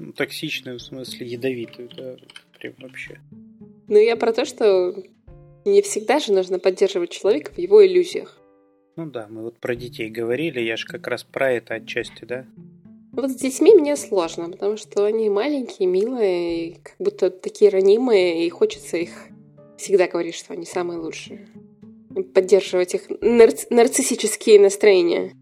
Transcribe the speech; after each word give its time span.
Ну, 0.00 0.12
токсичную, 0.12 0.78
в 0.78 0.82
смысле, 0.82 1.26
ядовитую, 1.26 1.90
да, 1.96 2.16
прям 2.58 2.74
вообще. 2.78 3.18
Ну, 3.88 3.98
я 3.98 4.16
про 4.16 4.32
то, 4.32 4.44
что 4.44 4.94
не 5.64 5.82
всегда 5.82 6.20
же 6.20 6.32
нужно 6.32 6.60
поддерживать 6.60 7.10
человека 7.10 7.52
в 7.52 7.58
его 7.58 7.84
иллюзиях. 7.84 8.38
Ну 8.94 9.06
да, 9.06 9.26
мы 9.28 9.42
вот 9.42 9.58
про 9.58 9.74
детей 9.74 10.08
говорили, 10.08 10.60
я 10.60 10.76
же 10.76 10.86
как 10.86 11.06
раз 11.08 11.24
про 11.24 11.52
это 11.52 11.74
отчасти, 11.74 12.24
да? 12.24 12.46
Вот 13.12 13.30
с 13.30 13.34
детьми 13.34 13.74
мне 13.74 13.96
сложно, 13.96 14.50
потому 14.50 14.76
что 14.76 15.04
они 15.04 15.28
маленькие, 15.30 15.88
милые, 15.88 16.76
как 16.82 16.94
будто 17.00 17.30
такие 17.30 17.70
ранимые, 17.70 18.46
и 18.46 18.50
хочется 18.50 18.98
их 18.98 19.10
всегда 19.78 20.06
говорить, 20.06 20.36
что 20.36 20.52
они 20.52 20.64
самые 20.64 21.00
лучшие. 21.00 21.48
Поддерживать 22.34 22.94
их 22.94 23.10
нарци- 23.10 23.66
нарциссические 23.70 24.60
настроения. 24.60 25.32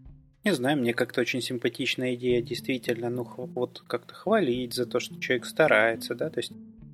Не 0.47 0.53
знаю, 0.53 0.77
мне 0.77 0.93
как-то 0.93 1.19
очень 1.19 1.41
симпатичная 1.41 2.15
идея, 2.15 2.41
действительно, 2.41 3.09
ну 3.09 3.27
вот 3.53 3.83
как-то 3.85 4.13
хвалить 4.13 4.73
за 4.73 4.85
то, 4.85 5.01
что 5.01 5.19
человек 5.19 5.45
старается, 5.45 6.15
да, 6.15 6.29
то 6.29 6.39
есть 6.39 6.53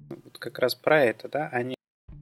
ну, 0.09 0.17
вот 0.23 0.39
как 0.39 0.57
раз 0.57 0.73
про 0.73 1.03
это, 1.03 1.29
да, 1.29 1.49
а 1.51 1.61
не 1.61 1.75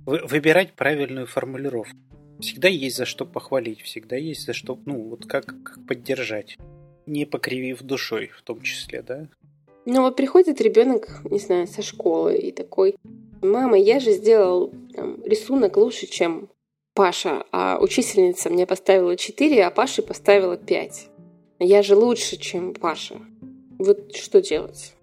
выбирать 0.06 0.74
правильную 0.74 1.28
формулировку. 1.28 1.96
Всегда 2.42 2.68
есть 2.68 2.98
за 2.98 3.06
что 3.06 3.26
похвалить, 3.26 3.80
всегда 3.80 4.18
есть 4.18 4.46
за 4.46 4.52
что, 4.52 4.78
ну, 4.86 5.04
вот 5.04 5.26
как, 5.26 5.46
как 5.46 5.80
поддержать, 5.88 6.58
не 7.06 7.24
покривив 7.24 7.82
душой 7.82 8.28
в 8.28 8.42
том 8.42 8.62
числе, 8.62 9.02
да. 9.02 9.30
Ну 9.86 10.02
вот 10.02 10.18
приходит 10.18 10.60
ребенок, 10.60 11.22
не 11.24 11.40
знаю, 11.40 11.66
со 11.66 11.82
школы 11.82 12.36
и 12.36 12.52
такой, 12.52 12.98
мама, 13.42 13.78
я 13.78 14.02
же 14.02 14.12
сделал 14.12 14.74
там, 14.94 15.24
рисунок 15.24 15.78
лучше, 15.78 16.08
чем 16.08 16.50
Паша, 16.94 17.46
а 17.54 17.80
учительница 17.80 18.50
мне 18.50 18.68
поставила 18.68 19.16
4, 19.16 19.66
а 19.66 19.72
Паше 19.72 20.02
поставила 20.02 20.58
5. 20.58 21.11
Я 21.64 21.84
же 21.84 21.96
лучше, 21.96 22.38
чем 22.38 22.74
Паша. 22.74 23.22
Вот 23.78 24.16
что 24.16 24.42
делать? 24.42 24.96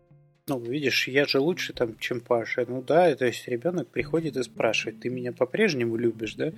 Ну, 0.49 0.59
видишь, 0.59 1.07
я 1.07 1.25
же 1.25 1.39
лучше 1.39 1.73
там, 1.73 1.97
чем 1.99 2.21
Паша. 2.21 2.67
Ну 2.67 2.83
да, 2.83 3.15
то 3.15 3.27
есть 3.27 3.47
ребенок 3.47 3.87
приходит 3.87 4.37
и 4.37 4.43
спрашивает, 4.43 4.99
ты 4.99 5.09
меня 5.09 5.33
по-прежнему 5.33 5.95
любишь, 5.95 6.35
да? 6.35 6.53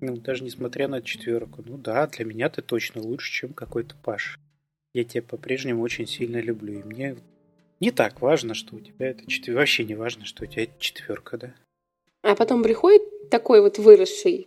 Ну, 0.00 0.16
даже 0.16 0.42
несмотря 0.42 0.88
на 0.88 1.02
четверку. 1.02 1.62
Ну 1.66 1.76
да, 1.76 2.06
для 2.06 2.24
меня 2.24 2.48
ты 2.48 2.62
точно 2.62 3.02
лучше, 3.02 3.30
чем 3.30 3.52
какой-то 3.52 3.94
Паша. 4.02 4.38
Я 4.94 5.04
тебя 5.04 5.22
по-прежнему 5.22 5.82
очень 5.82 6.06
сильно 6.06 6.40
люблю. 6.40 6.80
И 6.80 6.82
мне 6.82 7.16
не 7.78 7.90
так 7.90 8.22
важно, 8.22 8.54
что 8.54 8.76
у 8.76 8.80
тебя 8.80 9.10
это 9.10 9.26
четверка. 9.26 9.58
Вообще 9.58 9.84
не 9.84 9.96
важно, 9.96 10.24
что 10.24 10.44
у 10.44 10.46
тебя 10.46 10.62
это 10.62 10.72
четверка, 10.78 11.36
да? 11.36 11.54
А 12.22 12.34
потом 12.36 12.62
приходит 12.62 13.28
такой 13.28 13.60
вот 13.60 13.76
выросший 13.76 14.46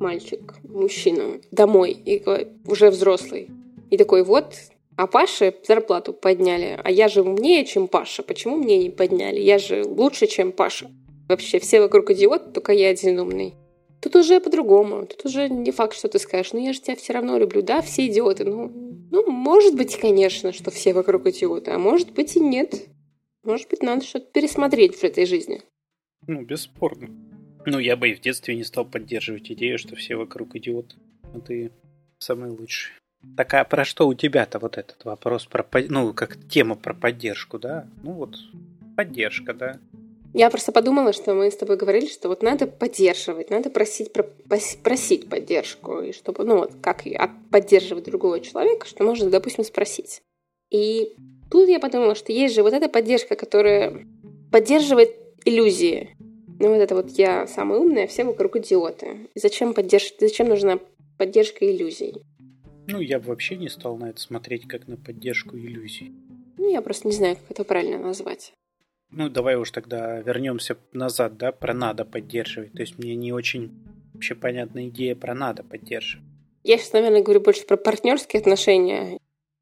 мальчик, 0.00 0.54
мужчина, 0.62 1.38
домой, 1.50 1.92
и 1.92 2.24
уже 2.64 2.88
взрослый. 2.88 3.50
И 3.90 3.96
такой, 3.96 4.22
вот, 4.22 4.54
а 4.96 5.06
Паше 5.06 5.54
зарплату 5.66 6.12
подняли, 6.12 6.78
а 6.82 6.90
я 6.90 7.08
же 7.08 7.22
умнее, 7.22 7.64
чем 7.64 7.88
Паша. 7.88 8.22
Почему 8.22 8.56
мне 8.56 8.78
не 8.78 8.90
подняли? 8.90 9.40
Я 9.40 9.58
же 9.58 9.84
лучше, 9.84 10.26
чем 10.26 10.52
Паша. 10.52 10.90
Вообще, 11.28 11.58
все 11.58 11.80
вокруг 11.80 12.10
идиот, 12.10 12.52
только 12.52 12.72
я 12.72 12.88
один 12.88 13.18
умный. 13.18 13.54
Тут 14.00 14.16
уже 14.16 14.40
по-другому. 14.40 15.06
Тут 15.06 15.24
уже 15.24 15.48
не 15.48 15.70
факт, 15.70 15.96
что 15.96 16.08
ты 16.08 16.18
скажешь, 16.18 16.52
ну 16.52 16.64
я 16.64 16.72
же 16.72 16.80
тебя 16.80 16.96
все 16.96 17.12
равно 17.12 17.38
люблю. 17.38 17.62
Да, 17.62 17.82
все 17.82 18.06
идиоты. 18.06 18.44
Ну, 18.44 18.70
ну, 19.10 19.30
может 19.30 19.76
быть, 19.76 19.96
конечно, 19.96 20.52
что 20.52 20.70
все 20.70 20.92
вокруг 20.92 21.26
идиоты, 21.26 21.70
а 21.70 21.78
может 21.78 22.12
быть 22.12 22.36
и 22.36 22.40
нет. 22.40 22.88
Может 23.44 23.68
быть, 23.70 23.82
надо 23.82 24.04
что-то 24.04 24.26
пересмотреть 24.32 24.96
в 24.96 25.04
этой 25.04 25.26
жизни. 25.26 25.62
Ну, 26.26 26.42
бесспорно. 26.42 27.08
Ну, 27.66 27.78
я 27.78 27.96
бы 27.96 28.10
и 28.10 28.14
в 28.14 28.20
детстве 28.20 28.54
не 28.54 28.64
стал 28.64 28.84
поддерживать 28.84 29.50
идею, 29.52 29.78
что 29.78 29.96
все 29.96 30.16
вокруг 30.16 30.56
идиоты. 30.56 30.96
А 31.34 31.40
ты 31.40 31.70
самый 32.18 32.50
лучший. 32.50 32.97
Так 33.36 33.54
а 33.54 33.64
про 33.64 33.84
что 33.84 34.06
у 34.06 34.14
тебя-то 34.14 34.58
вот 34.58 34.78
этот 34.78 35.04
вопрос 35.04 35.46
про, 35.46 35.66
ну, 35.88 36.12
как 36.12 36.38
тема 36.48 36.76
про 36.76 36.94
поддержку, 36.94 37.58
да? 37.58 37.86
Ну 38.02 38.12
вот, 38.12 38.36
поддержка, 38.96 39.54
да. 39.54 39.78
Я 40.34 40.50
просто 40.50 40.72
подумала, 40.72 41.12
что 41.12 41.34
мы 41.34 41.50
с 41.50 41.56
тобой 41.56 41.76
говорили, 41.76 42.06
что 42.06 42.28
вот 42.28 42.42
надо 42.42 42.66
поддерживать, 42.66 43.50
надо 43.50 43.70
просить, 43.70 44.12
про, 44.12 44.24
просить 44.82 45.28
поддержку, 45.28 46.00
и 46.00 46.12
чтобы, 46.12 46.44
ну 46.44 46.58
вот, 46.58 46.72
как 46.82 47.04
поддерживать 47.50 48.04
другого 48.04 48.40
человека, 48.40 48.86
что 48.86 49.04
можно, 49.04 49.30
допустим, 49.30 49.64
спросить. 49.64 50.22
И 50.70 51.16
тут 51.50 51.68
я 51.68 51.80
подумала, 51.80 52.14
что 52.14 52.32
есть 52.32 52.54
же 52.54 52.62
вот 52.62 52.74
эта 52.74 52.88
поддержка, 52.88 53.36
которая 53.36 54.06
поддерживает 54.52 55.16
иллюзии. 55.44 56.14
Ну 56.60 56.68
вот 56.68 56.80
это 56.80 56.94
вот 56.94 57.10
я 57.10 57.46
самая 57.46 57.78
умная, 57.78 58.06
все 58.06 58.24
вокруг 58.24 58.56
идиоты. 58.56 59.28
И 59.34 59.38
зачем, 59.38 59.72
поддерж... 59.74 60.12
зачем 60.20 60.48
нужна 60.48 60.78
поддержка 61.16 61.64
иллюзий? 61.70 62.14
Ну, 62.90 63.00
я 63.00 63.20
бы 63.20 63.26
вообще 63.26 63.56
не 63.56 63.68
стал 63.68 63.98
на 63.98 64.10
это 64.10 64.20
смотреть 64.20 64.66
как 64.66 64.88
на 64.88 64.96
поддержку 64.96 65.56
иллюзий. 65.56 66.10
Ну, 66.56 66.72
я 66.72 66.80
просто 66.80 67.06
не 67.06 67.14
знаю, 67.14 67.36
как 67.36 67.50
это 67.50 67.64
правильно 67.64 67.98
назвать. 67.98 68.54
Ну, 69.10 69.28
давай 69.28 69.56
уж 69.56 69.70
тогда 69.70 70.20
вернемся 70.20 70.78
назад, 70.92 71.36
да, 71.36 71.52
про 71.52 71.74
надо 71.74 72.06
поддерживать. 72.06 72.72
То 72.72 72.80
есть 72.80 72.98
мне 72.98 73.14
не 73.14 73.30
очень 73.32 73.72
вообще 74.14 74.34
понятна 74.34 74.88
идея 74.88 75.14
про 75.14 75.34
надо 75.34 75.62
поддерживать. 75.62 76.24
Я 76.64 76.78
сейчас, 76.78 76.94
наверное, 76.94 77.22
говорю 77.22 77.40
больше 77.40 77.66
про 77.66 77.76
партнерские 77.76 78.40
отношения. 78.40 79.18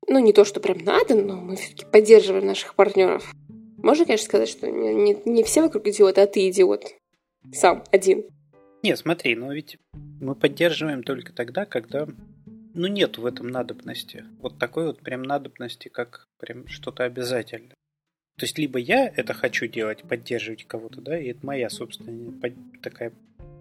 Ну, 0.06 0.20
не 0.20 0.32
то, 0.32 0.44
что 0.44 0.60
прям 0.60 0.78
надо, 0.78 1.16
но 1.16 1.36
мы 1.36 1.56
все-таки 1.56 1.84
поддерживаем 1.84 2.46
наших 2.46 2.76
партнеров. 2.76 3.34
Можно, 3.76 4.04
конечно, 4.04 4.24
сказать, 4.24 4.48
что 4.48 4.70
не, 4.70 5.20
не, 5.24 5.42
все 5.42 5.62
вокруг 5.62 5.86
идиоты, 5.88 6.20
а 6.20 6.26
ты 6.28 6.48
идиот. 6.48 6.84
Сам, 7.52 7.82
один. 7.90 8.24
Не, 8.82 8.96
смотри, 8.96 9.34
но 9.34 9.52
ведь 9.52 9.78
мы 10.20 10.36
поддерживаем 10.36 11.02
только 11.02 11.32
тогда, 11.32 11.66
когда 11.66 12.08
ну, 12.76 12.86
нет 12.86 13.18
в 13.18 13.26
этом 13.26 13.48
надобности. 13.48 14.24
Вот 14.40 14.58
такой 14.58 14.86
вот 14.86 15.00
прям 15.00 15.22
надобности, 15.22 15.88
как 15.88 16.26
прям 16.38 16.68
что-то 16.68 17.04
обязательное. 17.04 17.74
То 18.38 18.44
есть, 18.44 18.58
либо 18.58 18.78
я 18.78 19.08
это 19.08 19.32
хочу 19.32 19.66
делать, 19.66 20.02
поддерживать 20.02 20.64
кого-то, 20.64 21.00
да, 21.00 21.18
и 21.18 21.28
это 21.28 21.44
моя 21.44 21.70
собственная 21.70 22.34
такая 22.82 23.12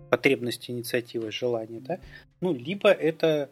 потребность, 0.09 0.69
инициатива, 0.69 1.31
желание, 1.31 1.79
да, 1.79 1.99
ну, 2.41 2.53
либо 2.53 2.91
это 2.91 3.49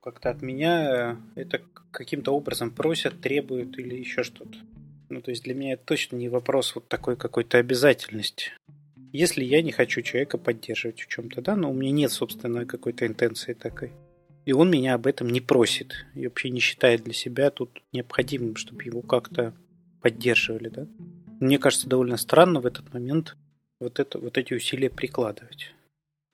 как-то 0.00 0.30
от 0.30 0.42
меня 0.42 1.16
это 1.36 1.62
каким-то 1.92 2.32
образом 2.32 2.70
просят, 2.70 3.20
требуют 3.20 3.78
или 3.78 3.94
еще 3.94 4.22
что-то. 4.22 4.58
Ну, 5.10 5.20
то 5.20 5.30
есть 5.30 5.44
для 5.44 5.54
меня 5.54 5.74
это 5.74 5.84
точно 5.84 6.16
не 6.16 6.28
вопрос 6.28 6.74
вот 6.74 6.88
такой 6.88 7.16
какой-то 7.16 7.58
обязательности. 7.58 8.50
Если 9.12 9.44
я 9.44 9.60
не 9.60 9.72
хочу 9.72 10.00
человека 10.00 10.38
поддерживать 10.38 11.02
в 11.02 11.06
чем-то, 11.06 11.42
да, 11.42 11.54
но 11.54 11.70
у 11.70 11.74
меня 11.74 11.92
нет 11.92 12.10
собственной 12.10 12.64
какой-то 12.64 13.06
интенции 13.06 13.52
такой. 13.52 13.92
И 14.44 14.52
он 14.52 14.70
меня 14.70 14.94
об 14.94 15.06
этом 15.06 15.28
не 15.28 15.40
просит. 15.40 16.04
И 16.14 16.24
вообще 16.26 16.50
не 16.50 16.60
считает 16.60 17.04
для 17.04 17.14
себя 17.14 17.50
тут 17.50 17.82
необходимым, 17.92 18.56
чтобы 18.56 18.82
его 18.84 19.02
как-то 19.02 19.54
поддерживали. 20.00 20.68
Да? 20.68 20.86
Мне 21.40 21.58
кажется, 21.58 21.88
довольно 21.88 22.16
странно 22.16 22.60
в 22.60 22.66
этот 22.66 22.92
момент 22.92 23.36
вот, 23.80 23.98
это, 24.00 24.18
вот 24.18 24.38
эти 24.38 24.54
усилия 24.54 24.90
прикладывать. 24.90 25.74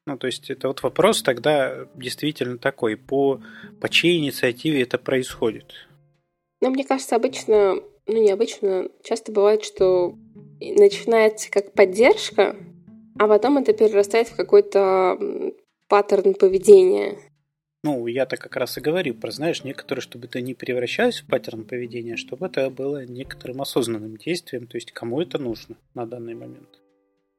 Ну, 0.06 0.16
то 0.16 0.26
есть 0.26 0.48
это 0.48 0.68
вот 0.68 0.82
вопрос 0.82 1.22
тогда 1.22 1.86
действительно 1.94 2.56
такой, 2.56 2.96
по, 2.96 3.42
по 3.80 3.88
чьей 3.90 4.18
инициативе 4.18 4.82
это 4.82 4.96
происходит? 4.96 5.74
Ну, 6.62 6.70
мне 6.70 6.84
кажется, 6.84 7.16
обычно, 7.16 7.74
ну, 8.06 8.22
необычно, 8.22 8.88
часто 9.04 9.32
бывает, 9.32 9.64
что 9.64 10.16
начинается 10.60 11.50
как 11.50 11.72
поддержка, 11.74 12.56
а 13.18 13.28
потом 13.28 13.58
это 13.58 13.74
перерастает 13.74 14.28
в 14.28 14.36
какой-то 14.36 15.18
паттерн 15.88 16.34
поведения. 16.34 17.18
Ну, 17.84 18.08
я-то 18.08 18.36
как 18.36 18.56
раз 18.56 18.76
и 18.76 18.80
говорю 18.80 19.14
про, 19.14 19.30
знаешь, 19.30 19.62
некоторые, 19.62 20.02
чтобы 20.02 20.26
это 20.26 20.40
не 20.40 20.54
превращалось 20.54 21.20
в 21.20 21.26
паттерн 21.26 21.64
поведения, 21.64 22.16
чтобы 22.16 22.46
это 22.46 22.70
было 22.70 23.04
некоторым 23.04 23.62
осознанным 23.62 24.16
действием, 24.16 24.66
то 24.66 24.76
есть 24.76 24.90
кому 24.90 25.20
это 25.20 25.38
нужно 25.38 25.76
на 25.94 26.04
данный 26.04 26.34
момент. 26.34 26.80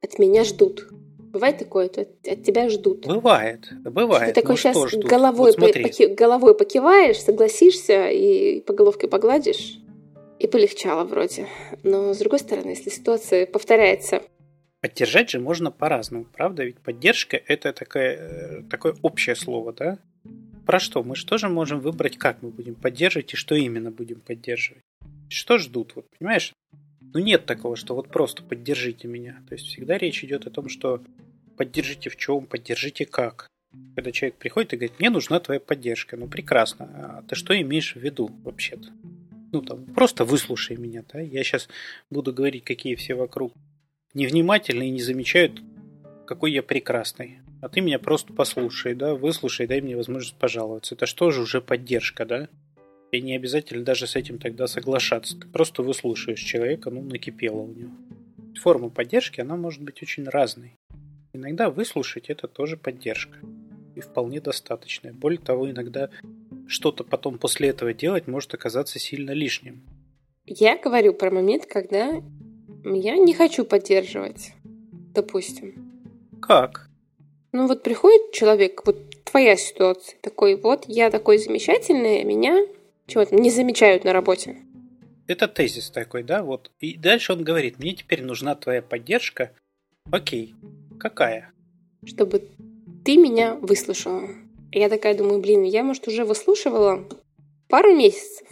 От 0.01 0.17
меня 0.17 0.45
ждут. 0.45 0.87
Бывает 0.91 1.59
такое, 1.59 1.87
от, 1.87 1.97
от 1.97 2.43
тебя 2.43 2.69
ждут. 2.69 3.05
Бывает, 3.05 3.67
бывает. 3.83 4.33
Ты 4.33 4.41
такой 4.41 4.53
ну, 4.53 4.57
сейчас 4.57 4.93
головой, 4.93 5.53
вот 5.57 5.73
поки, 5.73 6.07
головой 6.07 6.55
покиваешь, 6.55 7.17
согласишься 7.17 8.09
и 8.09 8.61
по 8.61 8.73
головке 8.73 9.09
погладишь, 9.09 9.77
и 10.39 10.47
полегчало 10.47 11.03
вроде. 11.03 11.47
Но 11.83 12.13
с 12.13 12.17
другой 12.17 12.39
стороны, 12.39 12.69
если 12.69 12.89
ситуация 12.89 13.45
повторяется 13.45 14.21
Поддержать 14.81 15.29
же 15.29 15.39
можно 15.39 15.71
по-разному, 15.71 16.25
правда? 16.25 16.63
Ведь 16.63 16.79
поддержка 16.79 17.35
это 17.47 17.73
такое, 17.73 18.15
э, 18.15 18.61
такое 18.69 18.95
общее 19.01 19.35
слово, 19.35 19.73
да? 19.73 19.99
Про 20.69 20.79
что? 20.79 21.01
Мы 21.01 21.15
же 21.15 21.25
тоже 21.25 21.49
можем 21.49 21.79
выбрать, 21.79 22.19
как 22.19 22.43
мы 22.43 22.51
будем 22.51 22.75
поддерживать 22.75 23.33
и 23.33 23.35
что 23.35 23.55
именно 23.55 23.89
будем 23.89 24.21
поддерживать. 24.21 24.83
Что 25.27 25.57
ждут, 25.57 25.93
вот, 25.95 26.05
понимаешь? 26.19 26.53
Ну 27.01 27.19
нет 27.19 27.47
такого, 27.47 27.75
что 27.75 27.95
вот 27.95 28.09
просто 28.09 28.43
поддержите 28.43 29.07
меня. 29.07 29.41
То 29.49 29.55
есть 29.55 29.65
всегда 29.65 29.97
речь 29.97 30.23
идет 30.23 30.45
о 30.45 30.51
том, 30.51 30.69
что 30.69 31.01
поддержите 31.57 32.11
в 32.11 32.17
чем, 32.17 32.45
поддержите 32.45 33.07
как. 33.07 33.47
Когда 33.95 34.11
человек 34.11 34.35
приходит 34.35 34.73
и 34.73 34.75
говорит, 34.75 34.99
мне 34.99 35.09
нужна 35.09 35.39
твоя 35.39 35.59
поддержка. 35.59 36.17
Ну 36.17 36.27
прекрасно. 36.27 36.85
А 36.85 37.23
ты 37.27 37.33
что 37.33 37.59
имеешь 37.59 37.95
в 37.95 37.99
виду 37.99 38.29
вообще-то? 38.43 38.89
Ну 39.51 39.63
там, 39.63 39.85
просто 39.85 40.23
выслушай 40.23 40.77
меня, 40.77 41.03
да? 41.11 41.19
Я 41.19 41.43
сейчас 41.43 41.67
буду 42.11 42.31
говорить, 42.31 42.63
какие 42.63 42.93
все 42.93 43.15
вокруг 43.15 43.53
невнимательны 44.13 44.87
и 44.87 44.91
не 44.91 45.01
замечают, 45.01 45.59
какой 46.29 46.51
я 46.51 46.61
прекрасный 46.61 47.39
а 47.61 47.67
ты 47.67 47.81
меня 47.81 47.99
просто 47.99 48.33
послушай, 48.33 48.93
да, 48.93 49.15
выслушай, 49.15 49.67
дай 49.67 49.81
мне 49.81 49.97
возможность 49.97 50.35
пожаловаться. 50.35 50.95
Это 50.95 51.05
что 51.05 51.31
же 51.31 51.41
уже 51.41 51.59
поддержка, 51.59 52.25
да? 52.25 52.47
И 53.11 53.21
не 53.21 53.35
обязательно 53.35 53.83
даже 53.83 54.07
с 54.07 54.15
этим 54.15 54.37
тогда 54.37 54.67
соглашаться. 54.67 55.37
Ты 55.37 55.47
просто 55.47 55.83
выслушаешь 55.83 56.39
человека, 56.39 56.89
ну, 56.89 57.01
накипело 57.01 57.61
у 57.61 57.73
него. 57.73 57.91
Форма 58.61 58.89
поддержки, 58.89 59.41
она 59.41 59.57
может 59.57 59.81
быть 59.81 60.01
очень 60.01 60.23
разной. 60.25 60.77
Иногда 61.33 61.69
выслушать 61.69 62.29
это 62.29 62.47
тоже 62.47 62.77
поддержка. 62.77 63.37
И 63.95 63.99
вполне 63.99 64.39
достаточная. 64.39 65.11
Более 65.11 65.39
того, 65.39 65.69
иногда 65.69 66.09
что-то 66.67 67.03
потом 67.03 67.39
после 67.39 67.69
этого 67.69 67.93
делать 67.93 68.27
может 68.27 68.53
оказаться 68.53 68.99
сильно 68.99 69.31
лишним. 69.31 69.81
Я 70.45 70.77
говорю 70.77 71.13
про 71.13 71.29
момент, 71.29 71.65
когда 71.65 72.21
я 72.85 73.17
не 73.17 73.33
хочу 73.33 73.65
поддерживать, 73.65 74.53
допустим. 75.13 75.88
Как? 76.41 76.89
Ну 77.51 77.67
вот 77.67 77.83
приходит 77.83 78.31
человек, 78.31 78.85
вот 78.85 78.97
твоя 79.23 79.55
ситуация, 79.55 80.17
такой 80.21 80.55
вот, 80.55 80.85
я 80.87 81.09
такой 81.09 81.37
замечательный, 81.37 82.21
а 82.21 82.23
меня 82.23 82.65
чего-то 83.07 83.35
не 83.35 83.49
замечают 83.49 84.03
на 84.03 84.13
работе. 84.13 84.57
Это 85.27 85.47
тезис 85.47 85.89
такой, 85.89 86.23
да, 86.23 86.43
вот. 86.43 86.71
И 86.79 86.97
дальше 86.97 87.33
он 87.33 87.43
говорит, 87.43 87.79
мне 87.79 87.93
теперь 87.93 88.23
нужна 88.23 88.55
твоя 88.55 88.81
поддержка. 88.81 89.51
Окей, 90.11 90.55
какая? 90.99 91.51
Чтобы 92.05 92.43
ты 93.05 93.17
меня 93.17 93.55
выслушала. 93.55 94.27
Я 94.71 94.89
такая 94.89 95.15
думаю, 95.15 95.39
блин, 95.39 95.63
я, 95.63 95.83
может, 95.83 96.07
уже 96.07 96.25
выслушивала 96.25 97.07
пару 97.67 97.95
месяцев, 97.95 98.47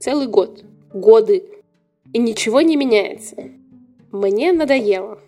целый 0.00 0.26
год, 0.26 0.64
годы, 0.92 1.44
и 2.12 2.18
ничего 2.18 2.60
не 2.60 2.76
меняется. 2.76 3.50
Мне 4.10 4.52
надоело. 4.52 5.20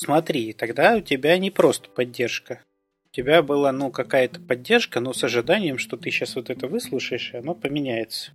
Смотри, 0.00 0.52
тогда 0.52 0.96
у 0.96 1.00
тебя 1.00 1.36
не 1.38 1.50
просто 1.50 1.90
поддержка. 1.90 2.62
У 3.06 3.10
тебя 3.10 3.42
была, 3.42 3.72
ну, 3.72 3.90
какая-то 3.90 4.40
поддержка, 4.40 5.00
но 5.00 5.12
с 5.12 5.24
ожиданием, 5.24 5.76
что 5.76 5.96
ты 5.96 6.12
сейчас 6.12 6.36
вот 6.36 6.50
это 6.50 6.68
выслушаешь, 6.68 7.34
и 7.34 7.38
оно 7.38 7.52
поменяется. 7.52 8.30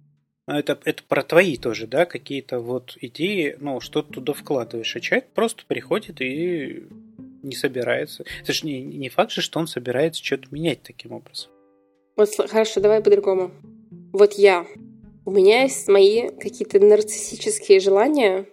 Но 0.45 0.59
это, 0.59 0.77
это 0.83 1.03
про 1.07 1.23
твои 1.23 1.55
тоже, 1.55 1.87
да, 1.87 2.05
какие-то 2.05 2.59
вот 2.59 2.97
идеи, 2.99 3.55
ну, 3.61 3.79
что 3.79 4.01
ты 4.01 4.15
туда 4.15 4.33
вкладываешь. 4.33 4.93
А 4.93 4.99
человек 4.99 5.29
просто 5.29 5.63
приходит 5.65 6.19
и 6.19 6.83
не 7.43 7.55
собирается. 7.55 8.25
Не, 8.63 8.81
не 8.81 9.07
факт 9.07 9.31
же, 9.31 9.41
что 9.41 9.57
он 9.57 9.67
собирается 9.67 10.21
что-то 10.21 10.49
менять 10.51 10.83
таким 10.83 11.13
образом. 11.13 11.49
Вот 12.17 12.29
хорошо, 12.49 12.81
давай 12.81 13.01
по-другому. 13.01 13.51
Вот 14.11 14.33
я. 14.33 14.67
У 15.23 15.31
меня 15.31 15.63
есть 15.63 15.87
мои 15.87 16.27
какие-то 16.27 16.81
нарциссические 16.81 17.79
желания 17.79 18.47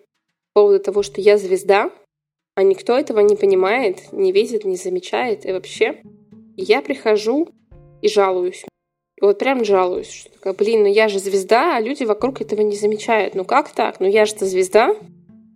по 0.52 0.60
поводу 0.60 0.78
того, 0.78 1.02
что 1.02 1.20
я 1.20 1.38
звезда, 1.38 1.90
а 2.60 2.62
никто 2.62 2.98
этого 2.98 3.20
не 3.20 3.36
понимает, 3.36 4.12
не 4.12 4.32
видит, 4.32 4.66
не 4.66 4.76
замечает. 4.76 5.46
И 5.46 5.52
вообще, 5.52 6.02
я 6.58 6.82
прихожу 6.82 7.48
и 8.02 8.08
жалуюсь. 8.10 8.66
И 9.16 9.24
вот 9.24 9.38
прям 9.38 9.64
жалуюсь, 9.64 10.10
что 10.10 10.30
такая, 10.30 10.52
блин, 10.52 10.82
ну 10.82 10.86
я 10.86 11.08
же 11.08 11.20
звезда, 11.20 11.78
а 11.78 11.80
люди 11.80 12.04
вокруг 12.04 12.42
этого 12.42 12.60
не 12.60 12.76
замечают. 12.76 13.34
Ну 13.34 13.46
как 13.46 13.70
так? 13.70 13.98
Ну 13.98 14.06
я 14.06 14.26
же 14.26 14.34
звезда. 14.38 14.94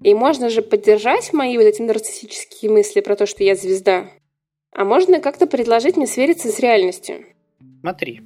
И 0.02 0.14
можно 0.14 0.48
же 0.48 0.62
поддержать 0.62 1.34
мои 1.34 1.58
вот 1.58 1.64
эти 1.64 1.82
нарциссические 1.82 2.70
мысли 2.70 3.02
про 3.02 3.16
то, 3.16 3.26
что 3.26 3.44
я 3.44 3.54
звезда. 3.54 4.08
А 4.72 4.86
можно 4.86 5.20
как-то 5.20 5.46
предложить 5.46 5.98
мне 5.98 6.06
свериться 6.06 6.48
с 6.48 6.58
реальностью. 6.58 7.26
Смотри, 7.80 8.22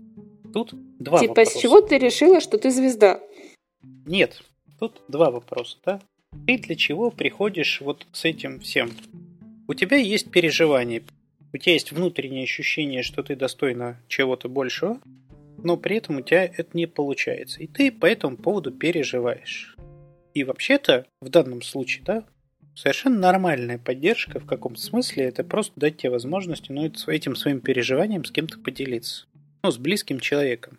тут 0.55 0.71
два 1.01 1.19
типа, 1.19 1.31
вопроса. 1.31 1.59
с 1.59 1.61
чего 1.61 1.81
ты 1.81 1.99
решила, 1.99 2.41
что 2.41 2.59
ты 2.59 2.71
звезда? 2.71 3.21
Нет, 4.07 4.41
тут 4.79 5.03
два 5.09 5.33
вопроса, 5.33 5.79
да? 5.85 6.01
Ты 6.49 6.57
для 6.57 6.77
чего 6.77 7.11
приходишь 7.11 7.83
вот 7.83 8.07
с 8.13 8.25
этим 8.25 8.61
всем? 8.61 8.93
У 9.67 9.75
тебя 9.75 9.99
есть 9.99 10.31
переживания, 10.31 11.03
у 11.53 11.59
тебя 11.59 11.75
есть 11.75 11.93
внутреннее 11.93 12.45
ощущение, 12.45 13.03
что 13.03 13.23
ты 13.23 13.37
достойна 13.37 14.01
чего-то 14.09 14.49
большего, 14.49 14.99
но 15.63 15.77
при 15.77 15.97
этом 15.97 16.17
у 16.17 16.21
тебя 16.23 16.45
это 16.45 16.71
не 16.73 16.87
получается. 16.87 17.61
И 17.61 17.67
ты 17.67 17.93
по 17.93 18.07
этому 18.07 18.39
поводу 18.39 18.71
переживаешь. 18.71 19.77
И 20.33 20.43
вообще-то, 20.43 21.05
в 21.21 21.29
данном 21.29 21.61
случае, 21.61 22.05
да, 22.07 22.25
совершенно 22.75 23.19
нормальная 23.19 23.77
поддержка 23.77 24.41
в 24.41 24.47
каком-то 24.47 24.81
смысле 24.81 25.25
это 25.25 25.45
просто 25.45 25.75
дать 25.77 25.99
тебе 25.99 26.13
возможность 26.13 26.71
ну, 26.71 26.91
этим 27.09 27.37
своим 27.37 27.61
переживанием 27.61 28.25
с 28.25 28.31
кем-то 28.31 28.59
поделиться. 28.59 29.27
Ну, 29.63 29.71
с 29.71 29.77
близким 29.77 30.19
человеком. 30.19 30.79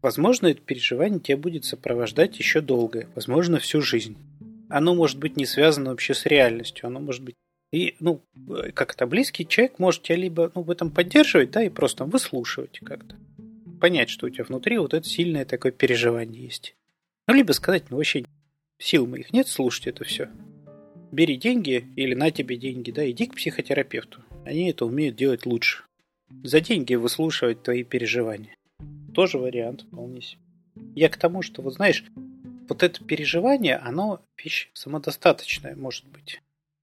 Возможно, 0.00 0.46
это 0.46 0.62
переживание 0.62 1.20
тебя 1.20 1.36
будет 1.36 1.66
сопровождать 1.66 2.38
еще 2.38 2.62
долго, 2.62 3.08
возможно, 3.14 3.58
всю 3.58 3.82
жизнь 3.82 4.16
оно 4.72 4.94
может 4.94 5.18
быть 5.18 5.36
не 5.36 5.46
связано 5.46 5.90
вообще 5.90 6.14
с 6.14 6.26
реальностью, 6.26 6.86
оно 6.86 7.00
может 7.00 7.22
быть 7.22 7.34
и, 7.72 7.96
ну, 8.00 8.20
как 8.74 8.92
это, 8.92 9.06
близкий 9.06 9.48
человек 9.48 9.78
может 9.78 10.02
тебя 10.02 10.16
либо 10.16 10.52
ну, 10.54 10.62
в 10.62 10.70
этом 10.70 10.90
поддерживать, 10.90 11.52
да, 11.52 11.62
и 11.62 11.70
просто 11.70 12.04
выслушивать 12.04 12.80
как-то. 12.84 13.16
Понять, 13.80 14.10
что 14.10 14.26
у 14.26 14.30
тебя 14.30 14.44
внутри 14.44 14.76
вот 14.76 14.92
это 14.92 15.08
сильное 15.08 15.46
такое 15.46 15.72
переживание 15.72 16.44
есть. 16.44 16.76
Ну, 17.26 17.34
либо 17.34 17.52
сказать, 17.52 17.84
ну, 17.88 17.96
вообще 17.96 18.24
сил 18.78 19.06
моих 19.06 19.32
нет 19.32 19.48
слушать 19.48 19.86
это 19.86 20.04
все. 20.04 20.28
Бери 21.12 21.36
деньги 21.36 21.86
или 21.96 22.14
на 22.14 22.30
тебе 22.30 22.56
деньги, 22.56 22.90
да, 22.90 23.10
иди 23.10 23.26
к 23.26 23.36
психотерапевту. 23.36 24.22
Они 24.44 24.70
это 24.70 24.84
умеют 24.84 25.16
делать 25.16 25.46
лучше. 25.46 25.84
За 26.42 26.60
деньги 26.60 26.94
выслушивать 26.94 27.62
твои 27.62 27.84
переживания. 27.84 28.54
Тоже 29.14 29.38
вариант 29.38 29.82
вполне 29.82 30.20
себе. 30.20 30.40
Я 30.94 31.08
к 31.08 31.16
тому, 31.16 31.42
что, 31.42 31.62
вот 31.62 31.74
знаешь, 31.74 32.04
вот 32.68 32.82
это 32.82 33.04
переживание, 33.04 33.76
оно 33.76 34.20
вещь 34.42 34.70
самодостаточная, 34.74 35.76
может 35.76 36.06
быть, 36.08 36.40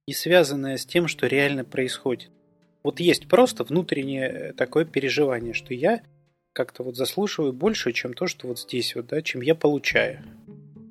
не 0.08 0.14
связанная 0.14 0.78
с 0.78 0.86
тем, 0.86 1.08
что 1.08 1.28
реально 1.28 1.64
происходит. 1.64 2.31
Вот 2.84 3.00
есть 3.00 3.28
просто 3.28 3.64
внутреннее 3.64 4.30
э, 4.30 4.54
такое 4.54 4.86
переживание, 4.86 5.54
что 5.54 5.74
я 5.74 6.02
как-то 6.54 6.84
вот 6.84 6.96
заслуживаю 6.96 7.54
больше, 7.54 7.92
чем 7.92 8.14
то, 8.14 8.28
что 8.28 8.48
вот 8.48 8.60
здесь 8.60 8.96
вот, 8.96 9.08
да, 9.08 9.22
чем 9.22 9.42
я 9.42 9.56
получаю. 9.56 10.24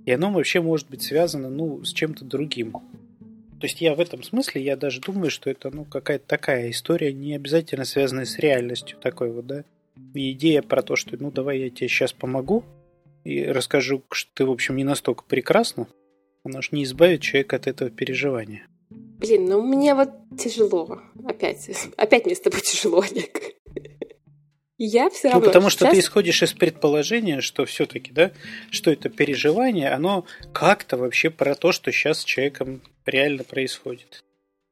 И 0.07 0.13
оно 0.13 0.31
вообще 0.31 0.61
может 0.61 0.89
быть 0.89 1.03
связано, 1.03 1.51
ну, 1.51 1.85
с 1.85 1.93
чем-то 1.93 2.25
другим. 2.25 2.73
То 2.73 3.65
есть 3.65 3.81
я 3.81 3.95
в 3.95 4.01
этом 4.01 4.23
смысле, 4.23 4.63
я 4.63 4.77
даже 4.77 5.01
думаю, 5.01 5.31
что 5.31 5.51
это, 5.51 5.71
ну, 5.71 5.85
какая-то 5.85 6.27
такая 6.27 6.71
история, 6.71 7.13
не 7.13 7.35
обязательно 7.35 7.85
связанная 7.85 8.25
с 8.25 8.39
реальностью 8.39 8.99
такой 8.99 9.33
вот, 9.33 9.47
да. 9.47 9.65
И 10.15 10.33
идея 10.33 10.63
про 10.63 10.81
то, 10.83 10.95
что, 10.95 11.17
ну, 11.19 11.33
давай 11.33 11.59
я 11.59 11.71
тебе 11.71 11.89
сейчас 11.89 12.13
помогу, 12.13 12.65
и 13.29 13.45
расскажу, 13.45 14.03
что 14.11 14.31
ты, 14.33 14.47
в 14.47 14.51
общем, 14.51 14.77
не 14.77 14.85
настолько 14.85 15.23
прекрасна, 15.25 15.87
она 16.45 16.63
ж 16.63 16.73
не 16.73 16.85
избавит 16.85 17.21
человека 17.21 17.57
от 17.57 17.67
этого 17.67 17.91
переживания. 17.91 18.67
Блин, 18.89 19.45
ну 19.45 19.61
мне 19.61 19.95
вот 19.95 20.11
тяжело. 20.39 21.03
Опять. 21.27 21.69
Опять 21.99 22.25
мне 22.25 22.35
с 22.35 22.41
тобой 22.41 22.61
тяжело, 22.63 23.01
Олег. 23.01 23.41
Я 24.79 25.11
все 25.11 25.29
ну, 25.29 25.33
равно. 25.35 25.47
Ну, 25.47 25.53
потому 25.53 25.71
что 25.71 25.85
сейчас... 25.85 25.95
ты 25.95 26.01
исходишь 26.01 26.43
из 26.43 26.53
предположения, 26.55 27.43
что 27.43 27.67
все-таки, 27.67 28.13
да, 28.13 28.31
что 28.71 28.91
это 28.91 29.11
переживание, 29.11 29.91
оно 29.91 30.25
как-то 30.55 30.97
вообще 30.97 31.29
про 31.29 31.55
то, 31.55 31.73
что 31.73 31.93
сейчас 31.93 32.21
с 32.21 32.25
человеком 32.25 32.81
реально 33.05 33.45
происходит. 33.45 34.25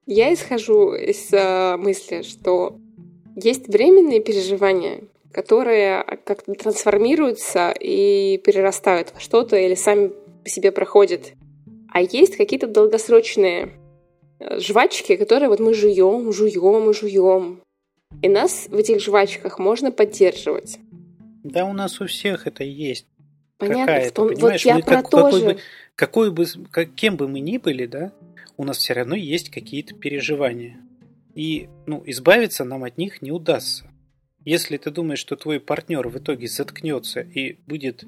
Я 0.06 0.32
исхожу 0.32 0.94
из 0.94 1.30
э, 1.32 1.76
мысли, 1.76 2.22
что 2.22 2.78
есть 3.34 3.68
временные 3.68 4.22
переживания, 4.22 5.02
которые 5.32 6.02
как-то 6.24 6.54
трансформируются 6.54 7.70
и 7.70 8.38
перерастают 8.38 9.12
во 9.14 9.20
что-то 9.20 9.56
или 9.56 9.74
сами 9.74 10.12
по 10.42 10.48
себе 10.48 10.72
проходят. 10.72 11.32
А 11.92 12.00
есть 12.00 12.36
какие-то 12.36 12.66
долгосрочные 12.66 13.72
э, 14.38 14.60
жвачки, 14.60 15.16
которые 15.16 15.48
вот 15.48 15.60
мы 15.60 15.74
жуем, 15.74 16.32
жуем 16.32 16.90
и 16.90 16.94
жуем. 16.94 17.62
И 18.22 18.28
нас 18.28 18.66
в 18.68 18.76
этих 18.76 19.00
жвачках 19.00 19.58
можно 19.58 19.90
поддерживать. 19.90 20.78
Да, 21.42 21.64
у 21.64 21.72
нас 21.72 22.00
у 22.00 22.06
всех 22.06 22.46
это 22.46 22.64
есть. 22.64 23.06
Понятно, 23.58 24.00
в 24.00 24.12
том, 24.12 24.34
вот 24.34 24.56
я 24.56 24.76
мы 24.76 24.82
про 24.82 24.96
как, 24.96 25.10
то 25.10 25.30
же. 25.30 25.44
Бы, 25.44 25.58
какой 25.94 26.30
бы, 26.30 26.44
как, 26.70 26.94
кем 26.94 27.16
бы 27.16 27.28
мы 27.28 27.40
ни 27.40 27.56
были, 27.56 27.86
да, 27.86 28.12
у 28.56 28.64
нас 28.64 28.78
все 28.78 28.92
равно 28.92 29.16
есть 29.16 29.50
какие-то 29.50 29.94
переживания. 29.94 30.78
И 31.34 31.68
ну, 31.86 32.02
избавиться 32.06 32.64
нам 32.64 32.84
от 32.84 32.98
них 32.98 33.22
не 33.22 33.30
удастся. 33.30 33.90
Если 34.46 34.76
ты 34.76 34.92
думаешь, 34.92 35.18
что 35.18 35.34
твой 35.34 35.58
партнер 35.58 36.06
в 36.06 36.18
итоге 36.18 36.46
заткнется 36.46 37.20
и 37.20 37.58
будет 37.66 38.04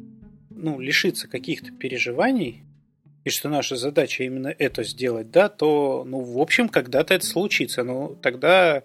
ну, 0.50 0.78
лишиться 0.78 1.26
каких-то 1.26 1.72
переживаний, 1.72 2.62
и 3.24 3.30
что 3.30 3.48
наша 3.48 3.74
задача 3.74 4.22
именно 4.22 4.54
это 4.56 4.84
сделать, 4.84 5.32
да, 5.32 5.48
то, 5.48 6.04
ну, 6.06 6.20
в 6.20 6.38
общем, 6.38 6.68
когда-то 6.68 7.12
это 7.12 7.26
случится. 7.26 7.82
Ну, 7.82 8.16
тогда... 8.22 8.84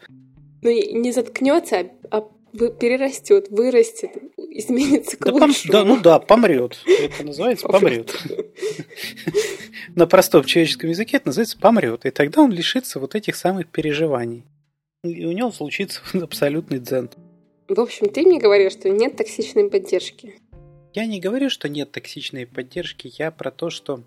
Ну, 0.63 0.71
не 0.71 1.11
заткнется, 1.11 1.91
а 2.09 2.27
перерастет, 2.79 3.49
вырастет, 3.51 4.13
изменится 4.37 5.17
к 5.17 5.23
да, 5.23 5.31
пом- 5.31 5.69
да, 5.69 5.83
ну 5.83 6.01
да, 6.01 6.17
помрет. 6.17 6.79
Это 6.87 7.23
называется 7.23 7.67
помрет. 7.67 8.15
На 9.95 10.07
простом 10.07 10.43
человеческом 10.43 10.89
языке 10.89 11.17
это 11.17 11.27
называется 11.27 11.59
помрет. 11.59 12.07
И 12.07 12.09
тогда 12.09 12.41
он 12.41 12.51
лишится 12.51 12.99
вот 12.99 13.13
этих 13.13 13.35
самых 13.35 13.67
переживаний. 13.67 14.43
И 15.03 15.23
у 15.23 15.31
него 15.33 15.51
случится 15.51 16.01
абсолютный 16.13 16.79
дзен. 16.79 17.11
В 17.67 17.79
общем, 17.79 18.09
ты 18.09 18.23
мне 18.23 18.39
говоришь, 18.39 18.73
что 18.73 18.89
нет 18.89 19.15
токсичной 19.15 19.69
поддержки. 19.69 20.35
Я 20.93 21.05
не 21.05 21.19
говорю, 21.19 21.49
что 21.49 21.69
нет 21.69 21.91
токсичной 21.91 22.45
поддержки, 22.45 23.11
я 23.17 23.31
про 23.31 23.51
то, 23.51 23.69
что 23.69 24.03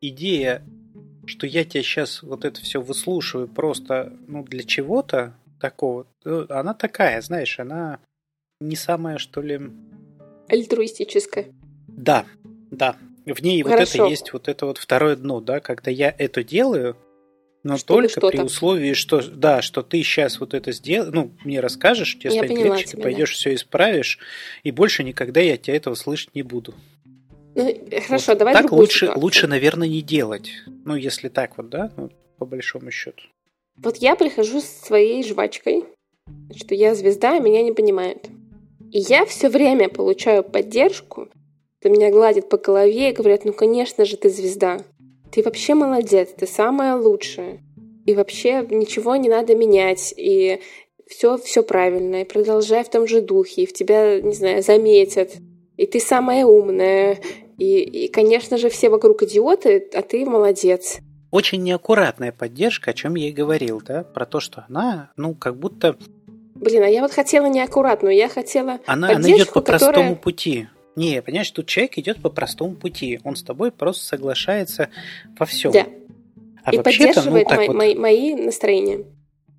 идея, 0.00 0.62
что 1.26 1.46
я 1.46 1.64
тебя 1.64 1.82
сейчас 1.82 2.22
вот 2.22 2.44
это 2.44 2.60
все 2.60 2.80
выслушиваю 2.80 3.48
просто 3.48 4.16
ну, 4.28 4.44
для 4.44 4.62
чего-то 4.62 5.34
такого, 5.60 6.06
э, 6.24 6.46
она 6.48 6.74
такая, 6.74 7.20
знаешь, 7.20 7.58
она 7.58 8.00
не 8.60 8.76
самая, 8.76 9.18
что 9.18 9.40
ли... 9.40 9.60
Альтруистическая. 10.48 11.46
Да, 11.88 12.26
да. 12.70 12.96
В 13.26 13.42
ней 13.42 13.62
Хорошо. 13.62 13.80
вот 13.80 13.94
это 13.94 14.10
есть 14.10 14.32
вот 14.32 14.48
это 14.48 14.66
вот 14.66 14.78
второе 14.78 15.16
дно, 15.16 15.40
да, 15.40 15.60
когда 15.60 15.90
я 15.90 16.14
это 16.16 16.42
делаю, 16.42 16.96
но 17.62 17.76
Чтобы 17.76 18.08
только 18.08 18.28
при 18.28 18.38
условии, 18.40 18.94
что 18.94 19.22
да, 19.22 19.60
что 19.60 19.82
ты 19.82 20.02
сейчас 20.02 20.40
вот 20.40 20.54
это 20.54 20.72
сделаешь, 20.72 21.12
ну, 21.12 21.32
мне 21.44 21.60
расскажешь, 21.60 22.18
тебе 22.18 22.34
я 22.34 22.44
станет 22.44 22.64
легче, 22.64 22.84
тебя, 22.84 22.96
ты 22.96 23.02
пойдешь 23.02 23.30
да. 23.30 23.34
все 23.34 23.54
исправишь, 23.54 24.18
и 24.62 24.70
больше 24.70 25.04
никогда 25.04 25.40
я 25.40 25.56
тебя 25.56 25.76
этого 25.76 25.94
слышать 25.94 26.34
не 26.34 26.42
буду. 26.42 26.74
Ну, 27.54 27.74
хорошо, 28.06 28.32
вот. 28.32 28.38
давай 28.38 28.54
Так 28.54 28.72
лучше, 28.72 29.00
ситуацию. 29.00 29.22
лучше, 29.22 29.46
наверное, 29.46 29.88
не 29.88 30.02
делать. 30.02 30.52
Ну, 30.84 30.94
если 30.94 31.28
так 31.28 31.58
вот, 31.58 31.68
да, 31.68 31.90
ну, 31.96 32.10
по 32.38 32.46
большому 32.46 32.90
счету. 32.90 33.22
Вот 33.76 33.96
я 33.96 34.16
прихожу 34.16 34.60
с 34.60 34.66
своей 34.66 35.22
жвачкой, 35.22 35.84
что 36.56 36.74
я 36.74 36.94
звезда, 36.94 37.36
а 37.36 37.40
меня 37.40 37.62
не 37.62 37.72
понимают. 37.72 38.28
И 38.90 38.98
я 38.98 39.26
все 39.26 39.48
время 39.48 39.88
получаю 39.88 40.42
поддержку, 40.42 41.28
кто 41.78 41.88
меня 41.88 42.10
гладит 42.10 42.48
по 42.48 42.56
голове 42.56 43.10
и 43.10 43.12
говорят, 43.14 43.44
ну, 43.44 43.52
конечно 43.52 44.04
же, 44.04 44.16
ты 44.16 44.30
звезда. 44.30 44.82
Ты 45.32 45.42
вообще 45.42 45.74
молодец, 45.74 46.30
ты 46.36 46.46
самая 46.46 46.96
лучшая. 46.96 47.60
И 48.06 48.14
вообще 48.14 48.66
ничего 48.70 49.16
не 49.16 49.28
надо 49.28 49.54
менять. 49.54 50.12
И 50.16 50.60
все, 51.06 51.38
все 51.38 51.62
правильно. 51.62 52.22
И 52.22 52.24
продолжай 52.24 52.82
в 52.82 52.90
том 52.90 53.06
же 53.06 53.20
духе. 53.20 53.62
И 53.62 53.66
в 53.66 53.72
тебя, 53.72 54.20
не 54.20 54.32
знаю, 54.32 54.62
заметят. 54.62 55.32
И 55.76 55.86
ты 55.86 56.00
самая 56.00 56.44
умная. 56.44 57.18
И, 57.58 57.80
и, 57.80 58.08
конечно 58.08 58.56
же, 58.56 58.70
все 58.70 58.88
вокруг 58.88 59.22
идиоты, 59.22 59.88
а 59.94 60.02
ты 60.02 60.24
молодец. 60.24 60.98
Очень 61.30 61.62
неаккуратная 61.62 62.32
поддержка, 62.32 62.90
о 62.90 62.94
чем 62.94 63.14
я 63.14 63.28
и 63.28 63.32
говорил, 63.32 63.80
да, 63.86 64.02
про 64.02 64.26
то, 64.26 64.40
что 64.40 64.64
она, 64.68 65.12
ну, 65.16 65.34
как 65.34 65.56
будто... 65.56 65.96
Блин, 66.54 66.82
а 66.82 66.88
я 66.88 67.02
вот 67.02 67.12
хотела 67.12 67.46
неаккуратную, 67.46 68.14
я 68.14 68.28
хотела 68.28 68.80
Она, 68.86 69.10
она 69.10 69.30
идет 69.30 69.48
по 69.48 69.60
которая... 69.60 69.78
простому 69.78 70.16
пути. 70.16 70.68
Не, 71.00 71.22
понимаешь, 71.22 71.50
тут 71.50 71.66
человек 71.66 71.96
идет 71.96 72.20
по 72.20 72.28
простому 72.28 72.74
пути. 72.74 73.20
Он 73.24 73.34
с 73.34 73.42
тобой 73.42 73.72
просто 73.72 74.04
соглашается 74.04 74.90
во 75.38 75.46
всем. 75.46 75.72
Да. 75.72 75.86
А 76.62 76.74
и 76.74 76.76
ну, 76.76 76.82
поддерживает 76.82 77.48
ну, 77.48 77.56
мои, 77.56 77.66
вот... 77.68 77.76
мои, 77.76 77.94
мои 77.94 78.34
настроения. 78.34 79.06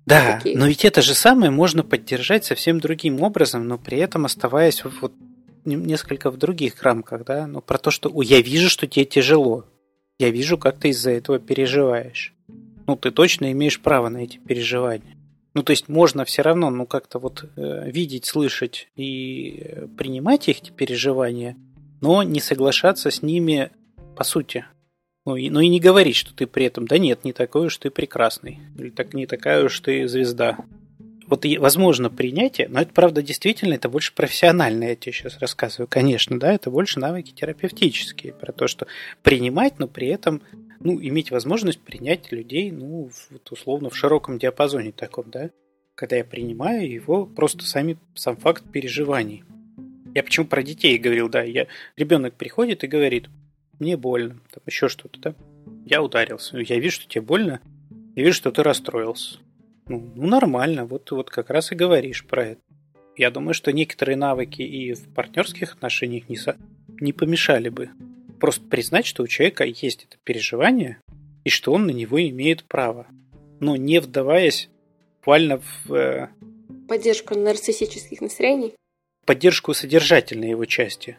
Да, 0.06 0.36
такие. 0.36 0.56
но 0.56 0.66
ведь 0.66 0.84
это 0.84 1.02
же 1.02 1.14
самое 1.14 1.50
можно 1.50 1.82
поддержать 1.82 2.44
совсем 2.44 2.78
другим 2.78 3.20
образом, 3.22 3.66
но 3.66 3.76
при 3.76 3.98
этом 3.98 4.24
оставаясь 4.24 4.84
вот 4.84 5.12
несколько 5.64 6.30
в 6.30 6.36
других 6.36 6.80
рамках, 6.80 7.24
да, 7.24 7.48
но 7.48 7.60
про 7.60 7.78
то, 7.78 7.90
что 7.90 8.10
я 8.22 8.40
вижу, 8.40 8.68
что 8.68 8.86
тебе 8.86 9.04
тяжело, 9.04 9.64
я 10.20 10.30
вижу, 10.30 10.58
как 10.58 10.78
ты 10.78 10.90
из-за 10.90 11.10
этого 11.10 11.40
переживаешь. 11.40 12.34
Ну, 12.86 12.94
ты 12.94 13.10
точно 13.10 13.50
имеешь 13.50 13.80
право 13.80 14.08
на 14.08 14.18
эти 14.18 14.38
переживания. 14.38 15.16
Ну, 15.54 15.62
то 15.62 15.72
есть 15.72 15.88
можно 15.88 16.24
все 16.24 16.42
равно, 16.42 16.70
ну, 16.70 16.86
как-то 16.86 17.18
вот 17.18 17.44
э, 17.56 17.90
видеть, 17.90 18.26
слышать 18.26 18.88
и 18.96 19.86
принимать 19.98 20.48
их, 20.48 20.72
переживания, 20.74 21.56
но 22.00 22.22
не 22.22 22.40
соглашаться 22.40 23.10
с 23.10 23.22
ними 23.22 23.70
по 24.16 24.24
сути. 24.24 24.64
Ну 25.24 25.36
и, 25.36 25.50
ну 25.50 25.60
и 25.60 25.68
не 25.68 25.78
говорить, 25.78 26.16
что 26.16 26.34
ты 26.34 26.46
при 26.46 26.66
этом, 26.66 26.86
да 26.86 26.98
нет, 26.98 27.24
не 27.24 27.32
такой 27.32 27.66
уж 27.66 27.76
ты 27.76 27.90
прекрасный, 27.90 28.58
или 28.76 28.90
так 28.90 29.14
не 29.14 29.26
такая 29.26 29.64
уж 29.64 29.78
ты 29.80 30.08
звезда. 30.08 30.58
Вот 31.28 31.44
и, 31.44 31.56
возможно 31.58 32.10
принятие, 32.10 32.68
но 32.68 32.80
это 32.82 32.92
правда 32.92 33.22
действительно, 33.22 33.74
это 33.74 33.88
больше 33.88 34.12
профессионально, 34.14 34.84
я 34.84 34.96
тебе 34.96 35.12
сейчас 35.12 35.38
рассказываю, 35.38 35.86
конечно, 35.88 36.38
да, 36.38 36.52
это 36.52 36.70
больше 36.70 36.98
навыки 36.98 37.32
терапевтические, 37.32 38.34
про 38.34 38.52
то, 38.52 38.66
что 38.66 38.86
принимать, 39.22 39.78
но 39.78 39.86
при 39.86 40.08
этом 40.08 40.42
ну, 40.84 41.00
иметь 41.00 41.30
возможность 41.30 41.80
принять 41.80 42.32
людей, 42.32 42.70
ну, 42.70 43.10
вот 43.30 43.52
условно 43.52 43.90
в 43.90 43.96
широком 43.96 44.38
диапазоне 44.38 44.92
таком, 44.92 45.30
да, 45.30 45.50
когда 45.94 46.16
я 46.16 46.24
принимаю 46.24 46.90
его 46.90 47.26
просто 47.26 47.64
сами, 47.64 47.98
сам 48.14 48.36
факт 48.36 48.64
переживаний. 48.70 49.44
Я 50.14 50.22
почему 50.22 50.46
про 50.46 50.62
детей 50.62 50.98
говорил, 50.98 51.28
да, 51.28 51.42
я, 51.42 51.66
ребенок 51.96 52.34
приходит 52.34 52.84
и 52.84 52.88
говорит, 52.88 53.28
мне 53.78 53.96
больно, 53.96 54.40
там 54.50 54.62
еще 54.66 54.88
что-то, 54.88 55.18
да, 55.20 55.34
я 55.86 56.02
ударился, 56.02 56.58
я 56.58 56.78
вижу, 56.78 56.96
что 56.96 57.08
тебе 57.08 57.22
больно, 57.22 57.60
я 58.14 58.24
вижу, 58.24 58.36
что 58.36 58.50
ты 58.50 58.62
расстроился. 58.62 59.38
Ну, 59.88 60.12
ну 60.14 60.26
нормально, 60.26 60.84
вот 60.84 61.10
вот 61.10 61.30
как 61.30 61.50
раз 61.50 61.72
и 61.72 61.76
говоришь 61.76 62.24
про 62.24 62.44
это. 62.48 62.60
Я 63.16 63.30
думаю, 63.30 63.54
что 63.54 63.72
некоторые 63.72 64.16
навыки 64.16 64.62
и 64.62 64.94
в 64.94 65.12
партнерских 65.14 65.74
отношениях 65.74 66.28
не, 66.28 66.36
со... 66.36 66.56
не 67.00 67.12
помешали 67.12 67.68
бы 67.68 67.90
просто 68.42 68.66
признать, 68.66 69.06
что 69.06 69.22
у 69.22 69.28
человека 69.28 69.62
есть 69.62 70.04
это 70.08 70.16
переживание, 70.24 70.98
и 71.44 71.48
что 71.48 71.72
он 71.72 71.86
на 71.86 71.92
него 71.92 72.20
имеет 72.20 72.64
право. 72.64 73.06
Но 73.60 73.76
не 73.76 74.00
вдаваясь 74.00 74.68
буквально 75.20 75.62
в... 75.84 75.94
Э, 75.94 76.28
поддержку 76.88 77.38
нарциссических 77.38 78.20
настроений? 78.20 78.74
Поддержку 79.26 79.72
содержательной 79.74 80.50
его 80.50 80.64
части. 80.64 81.18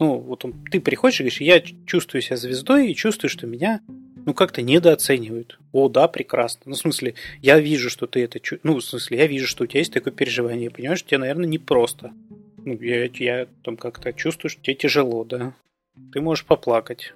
Ну, 0.00 0.16
вот 0.16 0.46
он, 0.46 0.64
ты 0.70 0.80
приходишь 0.80 1.20
и 1.20 1.24
говоришь, 1.24 1.42
я 1.42 1.60
чувствую 1.86 2.22
себя 2.22 2.38
звездой 2.38 2.90
и 2.90 2.94
чувствую, 2.94 3.28
что 3.28 3.46
меня 3.46 3.82
ну, 4.24 4.32
как-то 4.32 4.62
недооценивают. 4.62 5.58
О, 5.72 5.90
да, 5.90 6.08
прекрасно. 6.08 6.62
Ну, 6.64 6.72
в 6.76 6.78
смысле, 6.78 7.12
я 7.42 7.60
вижу, 7.60 7.90
что 7.90 8.06
ты 8.06 8.24
это 8.24 8.40
чувствуешь. 8.40 8.62
Ну, 8.64 8.76
в 8.78 8.82
смысле, 8.82 9.18
я 9.18 9.26
вижу, 9.26 9.46
что 9.46 9.64
у 9.64 9.66
тебя 9.66 9.80
есть 9.80 9.92
такое 9.92 10.14
переживание. 10.14 10.70
Понимаешь, 10.70 11.04
тебе, 11.04 11.18
наверное, 11.18 11.46
непросто. 11.46 12.14
Ну, 12.56 12.80
я, 12.80 13.04
я 13.04 13.48
там 13.62 13.76
как-то 13.76 14.14
чувствую, 14.14 14.50
что 14.50 14.62
тебе 14.62 14.76
тяжело, 14.76 15.24
да 15.24 15.54
ты 16.12 16.20
можешь 16.20 16.44
поплакать, 16.44 17.14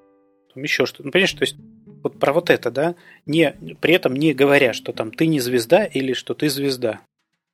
там 0.55 0.63
еще 0.63 0.87
что-то. 0.87 1.05
Ну, 1.05 1.13
понимаешь, 1.13 1.33
то 1.33 1.43
есть 1.43 1.57
вот 2.03 2.19
про 2.19 2.33
вот 2.33 2.51
это, 2.51 2.71
да, 2.71 2.95
не, 3.27 3.57
при 3.81 3.95
этом 3.95 4.15
не 4.15 4.35
говоря, 4.35 4.73
что 4.73 4.93
там 4.93 5.11
ты 5.11 5.27
не 5.27 5.41
звезда 5.41 5.85
или 5.85 6.13
что 6.13 6.35
ты 6.35 6.49
звезда. 6.49 7.01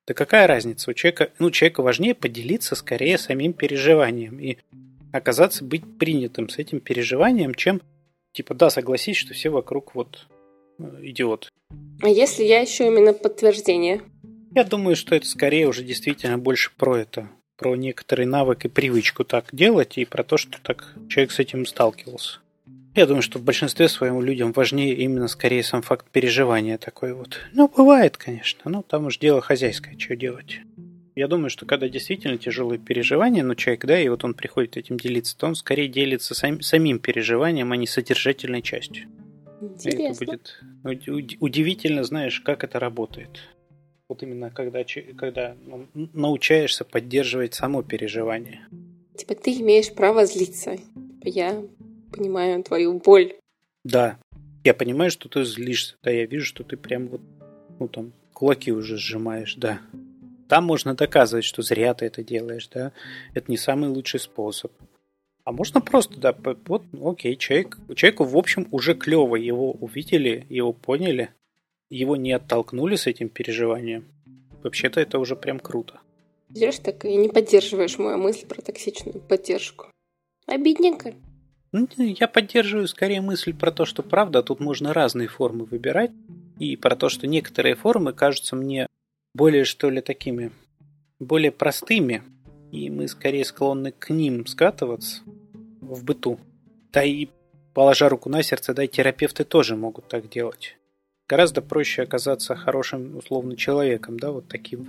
Да 0.06 0.14
какая 0.14 0.46
разница? 0.46 0.90
У 0.90 0.94
человека, 0.94 1.30
ну, 1.38 1.50
человеку 1.50 1.82
важнее 1.82 2.14
поделиться 2.14 2.74
скорее 2.74 3.16
самим 3.16 3.54
переживанием 3.54 4.38
и 4.38 4.58
оказаться 5.12 5.64
быть 5.64 5.98
принятым 5.98 6.48
с 6.48 6.58
этим 6.58 6.80
переживанием, 6.80 7.54
чем 7.54 7.80
типа, 8.32 8.54
да, 8.54 8.68
согласись, 8.68 9.16
что 9.16 9.32
все 9.32 9.48
вокруг 9.48 9.94
вот 9.94 10.26
э, 10.78 10.82
идиот. 11.02 11.48
А 12.02 12.08
если 12.08 12.44
я 12.44 12.60
еще 12.60 12.86
именно 12.86 13.14
подтверждение? 13.14 14.02
Я 14.54 14.64
думаю, 14.64 14.96
что 14.96 15.14
это 15.14 15.26
скорее 15.26 15.68
уже 15.68 15.82
действительно 15.82 16.36
больше 16.36 16.70
про 16.76 16.98
это, 16.98 17.30
про 17.56 17.76
некоторый 17.76 18.26
навык 18.26 18.64
и 18.64 18.68
привычку 18.68 19.24
так 19.24 19.46
делать, 19.52 19.98
и 19.98 20.04
про 20.04 20.24
то, 20.24 20.36
что 20.36 20.58
так 20.62 20.94
человек 21.08 21.32
с 21.32 21.38
этим 21.38 21.66
сталкивался. 21.66 22.38
Я 22.94 23.06
думаю, 23.06 23.22
что 23.22 23.38
в 23.38 23.42
большинстве 23.42 23.88
своем 23.88 24.22
людям 24.22 24.52
важнее 24.52 24.94
именно 24.94 25.26
скорее 25.26 25.64
сам 25.64 25.82
факт 25.82 26.06
переживания 26.10 26.78
такой 26.78 27.12
вот. 27.12 27.40
Ну, 27.52 27.68
бывает, 27.68 28.16
конечно, 28.16 28.70
но 28.70 28.82
там 28.82 29.06
уж 29.06 29.18
дело 29.18 29.40
хозяйское, 29.40 29.98
что 29.98 30.14
делать. 30.14 30.60
Я 31.16 31.28
думаю, 31.28 31.50
что 31.50 31.66
когда 31.66 31.88
действительно 31.88 32.38
тяжелые 32.38 32.78
переживания, 32.78 33.42
ну, 33.42 33.54
человек, 33.54 33.84
да, 33.84 34.00
и 34.00 34.08
вот 34.08 34.24
он 34.24 34.34
приходит 34.34 34.76
этим 34.76 34.96
делиться, 34.96 35.36
то 35.36 35.46
он 35.46 35.54
скорее 35.54 35.88
делится 35.88 36.34
сам, 36.34 36.60
самим 36.60 36.98
переживанием, 36.98 37.72
а 37.72 37.76
не 37.76 37.86
содержательной 37.86 38.62
частью. 38.62 39.06
Интересно. 39.60 40.24
это 40.24 40.24
будет 40.24 41.36
удивительно, 41.40 42.04
знаешь, 42.04 42.40
как 42.40 42.64
это 42.64 42.78
работает. 42.78 43.40
Вот 44.14 44.22
именно 44.22 44.48
когда, 44.48 44.84
когда 45.16 45.56
ну, 45.66 45.88
научаешься 46.12 46.84
поддерживать 46.84 47.54
само 47.54 47.82
переживание. 47.82 48.64
Типа 49.16 49.34
ты 49.34 49.52
имеешь 49.54 49.92
право 49.92 50.24
злиться. 50.24 50.78
Я 51.24 51.60
понимаю 52.12 52.62
твою 52.62 53.00
боль. 53.00 53.34
Да. 53.82 54.16
Я 54.62 54.72
понимаю, 54.72 55.10
что 55.10 55.28
ты 55.28 55.44
злишься. 55.44 55.96
Да, 56.04 56.12
я 56.12 56.26
вижу, 56.26 56.46
что 56.46 56.62
ты 56.62 56.76
прям 56.76 57.08
вот, 57.08 57.22
ну 57.80 57.88
там, 57.88 58.12
кулаки 58.32 58.70
уже 58.70 58.98
сжимаешь, 58.98 59.56
да. 59.56 59.80
Там 60.48 60.62
можно 60.62 60.94
доказывать, 60.94 61.44
что 61.44 61.62
зря 61.62 61.92
ты 61.94 62.06
это 62.06 62.22
делаешь, 62.22 62.68
да. 62.68 62.92
Это 63.34 63.50
не 63.50 63.56
самый 63.56 63.88
лучший 63.88 64.20
способ. 64.20 64.70
А 65.42 65.50
можно 65.50 65.80
просто, 65.80 66.20
да, 66.20 66.36
вот, 66.68 66.84
окей, 67.04 67.34
человек, 67.34 67.78
человеку, 67.96 68.22
в 68.22 68.36
общем, 68.36 68.68
уже 68.70 68.94
клево 68.94 69.34
его 69.34 69.72
увидели, 69.72 70.46
его 70.48 70.72
поняли, 70.72 71.30
его 71.94 72.16
не 72.16 72.32
оттолкнули 72.32 72.96
с 72.96 73.06
этим 73.06 73.28
переживанием, 73.28 74.04
вообще-то 74.62 75.00
это 75.00 75.18
уже 75.18 75.36
прям 75.36 75.60
круто. 75.60 76.00
Идешь 76.50 76.78
так 76.78 77.04
и 77.04 77.14
не 77.16 77.28
поддерживаешь 77.28 77.98
мою 77.98 78.18
мысль 78.18 78.46
про 78.46 78.60
токсичную 78.60 79.20
поддержку. 79.20 79.86
Обидненько. 80.46 81.14
Ну, 81.72 81.88
я 81.98 82.28
поддерживаю 82.28 82.86
скорее 82.88 83.20
мысль 83.20 83.54
про 83.54 83.70
то, 83.70 83.84
что 83.84 84.02
правда, 84.02 84.42
тут 84.42 84.60
можно 84.60 84.92
разные 84.92 85.28
формы 85.28 85.64
выбирать, 85.64 86.12
и 86.58 86.76
про 86.76 86.94
то, 86.94 87.08
что 87.08 87.26
некоторые 87.26 87.74
формы 87.74 88.12
кажутся 88.12 88.54
мне 88.54 88.86
более, 89.34 89.64
что 89.64 89.90
ли, 89.90 90.00
такими, 90.00 90.52
более 91.18 91.50
простыми, 91.50 92.22
и 92.70 92.90
мы 92.90 93.08
скорее 93.08 93.44
склонны 93.44 93.92
к 93.92 94.10
ним 94.10 94.46
скатываться 94.46 95.22
в 95.80 96.04
быту. 96.04 96.38
Да 96.92 97.02
и, 97.02 97.28
положа 97.72 98.08
руку 98.08 98.28
на 98.28 98.42
сердце, 98.42 98.72
да, 98.74 98.84
и 98.84 98.88
терапевты 98.88 99.42
тоже 99.42 99.74
могут 99.74 100.08
так 100.08 100.28
делать 100.28 100.76
гораздо 101.28 101.62
проще 101.62 102.02
оказаться 102.02 102.54
хорошим, 102.54 103.16
условно, 103.16 103.56
человеком, 103.56 104.18
да, 104.18 104.30
вот 104.30 104.48
таким, 104.48 104.88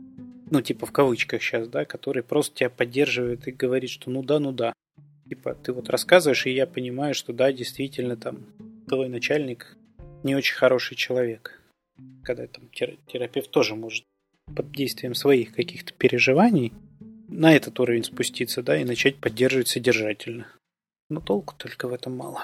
ну, 0.50 0.62
типа 0.62 0.86
в 0.86 0.92
кавычках 0.92 1.42
сейчас, 1.42 1.68
да, 1.68 1.86
который 1.86 2.24
просто 2.24 2.56
тебя 2.56 2.70
поддерживает 2.70 3.48
и 3.48 3.52
говорит, 3.52 3.90
что 3.90 4.10
ну 4.10 4.24
да, 4.24 4.40
ну 4.40 4.52
да. 4.52 4.74
Типа, 5.28 5.56
ты 5.56 5.74
вот 5.74 5.90
рассказываешь, 5.90 6.46
и 6.46 6.52
я 6.52 6.68
понимаю, 6.68 7.16
что 7.16 7.34
да, 7.34 7.52
действительно, 7.52 8.16
там, 8.16 8.46
твой 8.88 9.10
начальник 9.10 9.76
не 10.24 10.36
очень 10.36 10.56
хороший 10.56 10.96
человек. 10.96 11.60
Когда 12.24 12.46
там 12.48 12.70
терапевт 12.72 13.50
тоже 13.50 13.76
может 13.76 14.04
под 14.54 14.72
действием 14.72 15.16
своих 15.16 15.56
каких-то 15.56 15.94
переживаний 15.94 16.74
на 17.28 17.56
этот 17.56 17.80
уровень 17.80 18.04
спуститься, 18.04 18.62
да, 18.62 18.80
и 18.80 18.84
начать 18.84 19.18
поддерживать 19.18 19.68
содержательно. 19.68 20.48
Но 21.10 21.22
толку 21.22 21.56
только 21.58 21.88
в 21.88 21.94
этом 21.94 22.16
мало. 22.16 22.44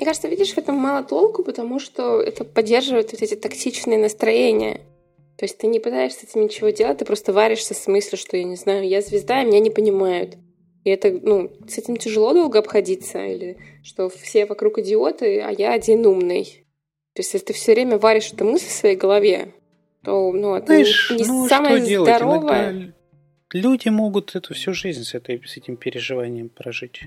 Мне 0.00 0.06
кажется, 0.06 0.28
видишь, 0.28 0.54
в 0.54 0.56
этом 0.56 0.76
мало 0.76 1.04
толку, 1.04 1.42
потому 1.44 1.78
что 1.78 2.22
это 2.22 2.42
поддерживает 2.42 3.12
вот 3.12 3.20
эти 3.20 3.34
токсичные 3.34 3.98
настроения. 3.98 4.80
То 5.36 5.44
есть 5.44 5.58
ты 5.58 5.66
не 5.66 5.78
пытаешься 5.78 6.20
с 6.20 6.30
этим 6.30 6.44
ничего 6.44 6.70
делать, 6.70 6.96
ты 6.96 7.04
просто 7.04 7.34
варишься 7.34 7.74
с 7.74 7.86
мыслью, 7.86 8.16
что, 8.16 8.38
я 8.38 8.44
не 8.44 8.56
знаю, 8.56 8.88
я 8.88 9.02
звезда, 9.02 9.42
и 9.42 9.44
меня 9.44 9.60
не 9.60 9.68
понимают. 9.68 10.38
И 10.84 10.88
это, 10.88 11.10
ну, 11.10 11.52
с 11.68 11.76
этим 11.76 11.98
тяжело 11.98 12.32
долго 12.32 12.60
обходиться, 12.60 13.22
или 13.22 13.58
что 13.84 14.08
все 14.08 14.46
вокруг 14.46 14.78
идиоты, 14.78 15.42
а 15.42 15.50
я 15.50 15.74
один 15.74 16.06
умный. 16.06 16.64
То 17.12 17.20
есть, 17.20 17.34
если 17.34 17.48
ты 17.48 17.52
все 17.52 17.74
время 17.74 17.98
варишь 17.98 18.32
эту 18.32 18.46
мысль 18.46 18.68
в 18.68 18.72
своей 18.72 18.96
голове, 18.96 19.52
то, 20.02 20.32
ну, 20.32 20.54
это 20.54 20.68
Знаешь, 20.68 21.10
не, 21.10 21.18
не 21.18 21.24
ну, 21.26 21.46
самое 21.46 21.84
здоровое. 21.84 22.70
Иногда 22.70 22.94
люди 23.52 23.90
могут 23.90 24.34
эту 24.34 24.54
всю 24.54 24.72
жизнь 24.72 25.04
с, 25.04 25.12
этой, 25.12 25.46
с 25.46 25.58
этим 25.58 25.76
переживанием 25.76 26.48
прожить. 26.48 27.02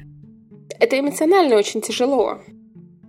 Это 0.80 1.00
эмоционально 1.00 1.56
очень 1.56 1.82
тяжело. 1.82 2.40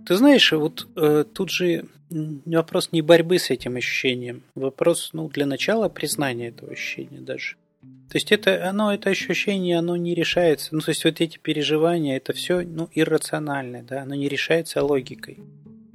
Ты 0.05 0.15
знаешь, 0.15 0.51
вот 0.51 0.87
э, 0.95 1.25
тут 1.33 1.49
же 1.49 1.85
вопрос 2.09 2.89
не 2.91 3.01
борьбы 3.01 3.39
с 3.39 3.49
этим 3.49 3.75
ощущением, 3.75 4.43
вопрос, 4.53 5.09
ну, 5.13 5.27
для 5.29 5.47
начала 5.47 5.89
признания 5.89 6.49
этого 6.49 6.71
ощущения 6.71 7.19
даже. 7.19 7.55
То 8.09 8.17
есть 8.17 8.31
это, 8.31 8.69
оно, 8.69 8.93
это 8.93 9.09
ощущение, 9.09 9.79
оно 9.79 9.95
не 9.95 10.13
решается, 10.13 10.75
ну, 10.75 10.81
то 10.81 10.89
есть 10.89 11.03
вот 11.05 11.21
эти 11.21 11.39
переживания, 11.39 12.17
это 12.17 12.33
все, 12.33 12.61
ну, 12.61 12.87
иррациональное, 12.93 13.81
да, 13.81 14.03
оно 14.03 14.13
не 14.13 14.29
решается 14.29 14.83
логикой. 14.83 15.39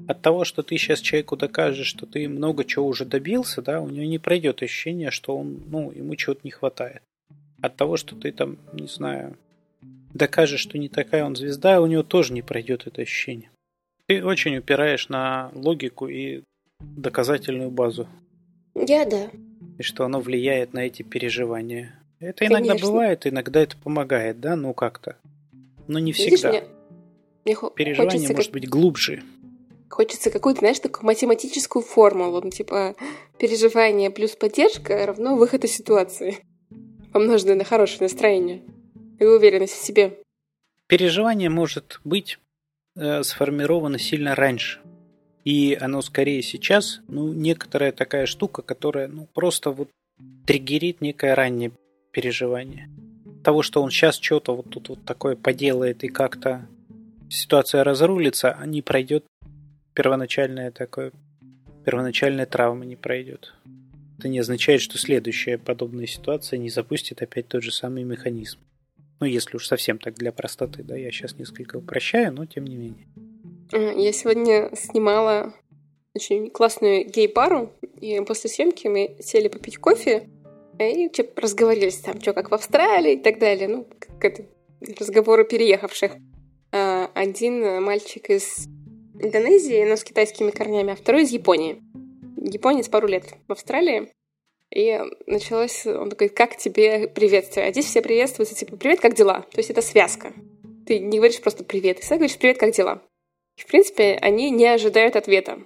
От 0.09 0.23
того, 0.23 0.45
что 0.45 0.62
ты 0.62 0.76
сейчас 0.76 1.00
человеку 1.00 1.37
докажешь, 1.37 1.87
что 1.87 2.05
ты 2.05 2.29
много 2.29 2.64
чего 2.64 2.88
уже 2.88 3.05
добился, 3.05 3.62
да, 3.62 3.81
у 3.81 3.88
него 3.88 4.07
не 4.07 4.19
пройдет 4.19 4.62
ощущение, 4.62 5.12
что 5.12 5.37
он, 5.37 5.62
ну, 5.69 5.93
ему 5.93 6.17
чего-то 6.17 6.40
не 6.43 6.50
хватает. 6.50 7.02
От 7.62 7.76
того, 7.76 7.97
что 7.97 8.17
ты 8.17 8.33
там, 8.33 8.59
не 8.73 8.88
знаю, 8.88 9.37
докажешь, 10.12 10.61
что 10.61 10.79
не 10.79 10.88
такая 10.88 11.25
он 11.25 11.37
звезда, 11.37 11.81
у 11.81 11.87
него 11.87 12.02
тоже 12.02 12.33
не 12.33 12.43
пройдет 12.43 12.88
это 12.88 13.02
ощущение. 13.02 13.50
Ты 14.11 14.25
очень 14.25 14.57
упираешь 14.57 15.09
на 15.09 15.52
логику 15.55 16.09
и 16.09 16.43
доказательную 16.81 17.71
базу. 17.71 18.09
Я 18.75 19.05
да. 19.05 19.31
И 19.79 19.85
что 19.85 20.05
оно 20.05 20.19
влияет 20.19 20.73
на 20.73 20.81
эти 20.81 21.05
переживания. 21.05 21.95
Это 22.19 22.45
иногда 22.45 22.71
Конечно. 22.71 22.88
бывает, 22.88 23.25
иногда 23.29 23.61
это 23.61 23.76
помогает, 23.76 24.40
да, 24.40 24.57
ну 24.57 24.75
как-то. 24.75 25.17
Но 25.87 26.00
не 26.00 26.12
всегда. 26.12 26.50
Видишь, 26.50 26.64
мне, 27.45 27.57
мне 27.62 27.71
Переживание 27.76 28.29
может 28.31 28.47
как... 28.47 28.52
быть 28.52 28.69
глубже. 28.69 29.23
Хочется 29.88 30.33
какую-то, 30.33 30.59
знаешь, 30.59 30.81
такую 30.81 31.07
математическую 31.07 31.85
формулу, 31.85 32.40
ну, 32.43 32.50
типа 32.50 32.97
переживание 33.38 34.11
плюс 34.11 34.35
поддержка 34.35 35.07
равно 35.07 35.37
выход 35.37 35.62
из 35.62 35.71
ситуации, 35.73 36.38
помноженное 37.12 37.55
на 37.55 37.62
хорошее 37.62 38.00
настроение 38.00 38.64
и 39.21 39.25
уверенность 39.25 39.75
в 39.75 39.85
себе. 39.85 40.19
Переживание 40.88 41.49
может 41.49 42.00
быть 42.02 42.40
сформировано 42.97 43.99
сильно 43.99 44.35
раньше. 44.35 44.80
И 45.44 45.76
оно 45.80 46.02
скорее 46.02 46.42
сейчас, 46.42 47.00
ну, 47.09 47.32
некоторая 47.32 47.92
такая 47.92 48.26
штука, 48.26 48.62
которая, 48.62 49.09
ну, 49.09 49.26
просто 49.32 49.70
вот 49.70 49.88
триггерит 50.47 51.00
некое 51.00 51.35
раннее 51.35 51.73
переживание. 52.12 52.90
Того, 53.42 53.62
что 53.62 53.82
он 53.82 53.90
сейчас 53.90 54.18
что-то 54.18 54.54
вот 54.54 54.68
тут 54.70 54.90
вот 54.90 55.04
такое 55.04 55.37
поделает 55.37 56.04
и 56.04 56.09
как-то 56.09 56.66
ситуация 57.30 57.85
разрулится, 57.85 58.52
а 58.52 58.66
не 58.66 58.82
пройдет 58.82 59.25
первоначальная 59.94 60.70
такое, 60.70 61.12
первоначальная 61.85 62.47
травма 62.47 62.85
не 62.85 62.97
пройдет. 62.97 63.54
Это 64.18 64.28
не 64.28 64.40
означает, 64.40 64.82
что 64.82 64.99
следующая 64.99 65.56
подобная 65.56 66.06
ситуация 66.06 66.59
не 66.59 66.68
запустит 66.68 67.23
опять 67.23 67.49
тот 67.49 67.62
же 67.62 67.73
самый 67.73 68.04
механизм. 68.04 68.59
Ну, 69.20 69.26
если 69.26 69.56
уж 69.56 69.66
совсем 69.66 69.98
так 69.98 70.14
для 70.14 70.32
простоты, 70.32 70.82
да, 70.82 70.96
я 70.96 71.10
сейчас 71.10 71.36
несколько 71.36 71.76
упрощаю, 71.76 72.32
но 72.32 72.46
тем 72.46 72.64
не 72.64 72.76
менее. 72.76 73.06
Я 73.72 74.12
сегодня 74.12 74.74
снимала 74.74 75.54
очень 76.14 76.50
классную 76.50 77.08
гей-пару, 77.08 77.72
и 78.00 78.20
после 78.26 78.50
съемки 78.50 78.88
мы 78.88 79.16
сели 79.20 79.48
попить 79.48 79.76
кофе, 79.78 80.28
и 80.78 81.09
типа, 81.11 81.42
разговорились 81.42 81.98
там, 81.98 82.20
что 82.20 82.33
как 82.33 82.50
в 82.50 82.54
Австралии 82.54 83.14
и 83.14 83.20
так 83.20 83.38
далее. 83.38 83.68
Ну, 83.68 83.87
как 83.98 84.24
это, 84.24 84.46
разговоры 84.98 85.44
переехавших. 85.44 86.12
А, 86.72 87.11
один 87.14 87.83
мальчик 87.83 88.30
из 88.30 88.66
Индонезии, 89.20 89.85
но 89.85 89.96
с 89.96 90.04
китайскими 90.04 90.50
корнями, 90.50 90.92
а 90.92 90.96
второй 90.96 91.24
из 91.24 91.30
Японии. 91.30 91.83
Японец 92.38 92.88
пару 92.88 93.06
лет 93.06 93.35
в 93.46 93.52
Австралии. 93.52 94.11
И 94.74 95.00
началось, 95.26 95.85
он 95.85 96.11
такой, 96.11 96.28
как 96.28 96.56
тебе 96.56 97.09
приветствие? 97.09 97.66
А 97.66 97.72
здесь 97.72 97.87
все 97.87 98.02
приветствуются, 98.02 98.54
типа, 98.54 98.76
привет, 98.76 99.00
как 99.00 99.14
дела? 99.14 99.44
То 99.50 99.59
есть 99.59 99.70
это 99.70 99.83
связка. 99.83 100.33
Ты 100.87 101.00
не 101.00 101.18
говоришь 101.18 101.40
просто 101.40 101.64
привет, 101.64 101.96
ты 101.96 102.02
всегда 102.02 102.16
говоришь 102.16 102.38
привет, 102.38 102.59
как 102.59 102.72
дела? 102.72 103.02
И, 103.56 103.62
в 103.62 103.66
принципе, 103.66 104.16
они 104.20 104.50
не 104.50 104.66
ожидают 104.66 105.16
ответа. 105.16 105.59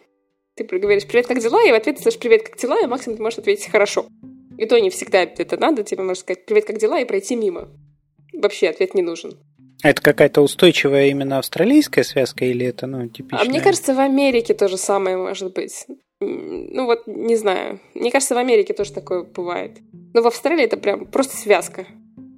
Ты 0.56 0.64
говоришь 0.64 1.06
привет, 1.06 1.26
как 1.26 1.40
дела? 1.40 1.62
И 1.66 1.70
в 1.70 1.74
ответ 1.74 1.96
ты 1.96 2.02
слышишь 2.02 2.20
привет, 2.20 2.48
как 2.48 2.58
дела? 2.58 2.80
И 2.82 2.86
максимум 2.86 3.16
ты 3.16 3.22
можешь 3.22 3.38
ответить 3.38 3.70
хорошо. 3.70 4.06
И 4.56 4.66
то 4.66 4.78
не 4.80 4.88
всегда 4.88 5.22
это 5.22 5.56
надо, 5.58 5.82
типа, 5.82 6.02
можешь 6.02 6.20
сказать 6.20 6.46
привет, 6.46 6.64
как 6.64 6.78
дела? 6.78 6.98
И 7.00 7.04
пройти 7.04 7.36
мимо. 7.36 7.68
Вообще 8.32 8.68
ответ 8.68 8.94
не 8.94 9.02
нужен. 9.02 9.38
А 9.82 9.90
это 9.90 10.00
какая-то 10.00 10.40
устойчивая 10.40 11.08
именно 11.08 11.38
австралийская 11.38 12.04
связка 12.04 12.46
или 12.46 12.64
это, 12.64 12.86
ну, 12.86 13.06
типичная? 13.06 13.40
А 13.42 13.44
мне 13.44 13.60
кажется, 13.60 13.94
в 13.94 14.00
Америке 14.00 14.54
то 14.54 14.68
же 14.68 14.78
самое 14.78 15.16
может 15.18 15.52
быть. 15.52 15.86
Ну 16.24 16.86
вот, 16.86 17.06
не 17.06 17.36
знаю. 17.36 17.80
Мне 17.94 18.10
кажется, 18.10 18.34
в 18.34 18.38
Америке 18.38 18.74
тоже 18.74 18.92
такое 18.92 19.22
бывает. 19.22 19.78
Но 20.12 20.22
в 20.22 20.26
Австралии 20.26 20.64
это 20.64 20.76
прям 20.76 21.06
просто 21.06 21.36
связка. 21.36 21.86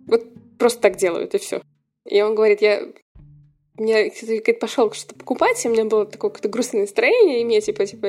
Вот 0.06 0.24
просто 0.58 0.80
так 0.80 0.96
делают, 0.96 1.34
и 1.34 1.38
все. 1.38 1.60
И 2.04 2.20
он 2.22 2.34
говорит, 2.34 2.62
я 2.62 2.82
мне 3.78 4.10
говорит, 4.22 4.58
пошел 4.58 4.90
что-то 4.92 5.14
покупать, 5.16 5.62
и 5.64 5.68
у 5.68 5.72
меня 5.72 5.84
было 5.84 6.06
такое 6.06 6.30
какое-то 6.30 6.48
грустное 6.48 6.82
настроение, 6.82 7.40
и 7.42 7.44
мне 7.44 7.60
типа, 7.60 7.84
типа, 7.84 8.06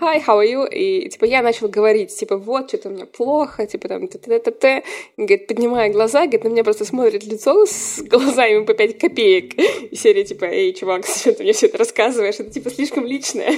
hi, 0.00 0.20
how 0.24 0.40
are 0.40 0.44
you? 0.44 0.68
И 0.68 1.08
типа 1.08 1.24
я 1.24 1.42
начал 1.42 1.68
говорить, 1.68 2.14
типа, 2.16 2.36
вот, 2.36 2.68
что-то 2.68 2.88
у 2.88 2.92
меня 2.92 3.06
плохо, 3.06 3.66
типа 3.66 3.88
там, 3.88 4.08
т 4.08 4.18
т 4.18 4.38
т 4.38 4.50
т 4.50 4.82
Говорит, 5.16 5.46
поднимая 5.46 5.92
глаза, 5.92 6.22
говорит, 6.22 6.44
на 6.44 6.48
меня 6.48 6.64
просто 6.64 6.84
смотрит 6.84 7.24
лицо 7.24 7.64
с 7.64 8.02
глазами 8.02 8.64
по 8.64 8.74
5 8.74 8.98
копеек. 8.98 9.54
И 9.90 9.94
серия 9.94 10.24
типа, 10.24 10.46
эй, 10.46 10.72
чувак, 10.72 11.06
зачем 11.06 11.34
ты 11.34 11.44
мне 11.44 11.52
все 11.52 11.66
это 11.66 11.78
рассказываешь? 11.78 12.40
Это 12.40 12.50
типа 12.50 12.70
слишком 12.70 13.06
личное. 13.06 13.52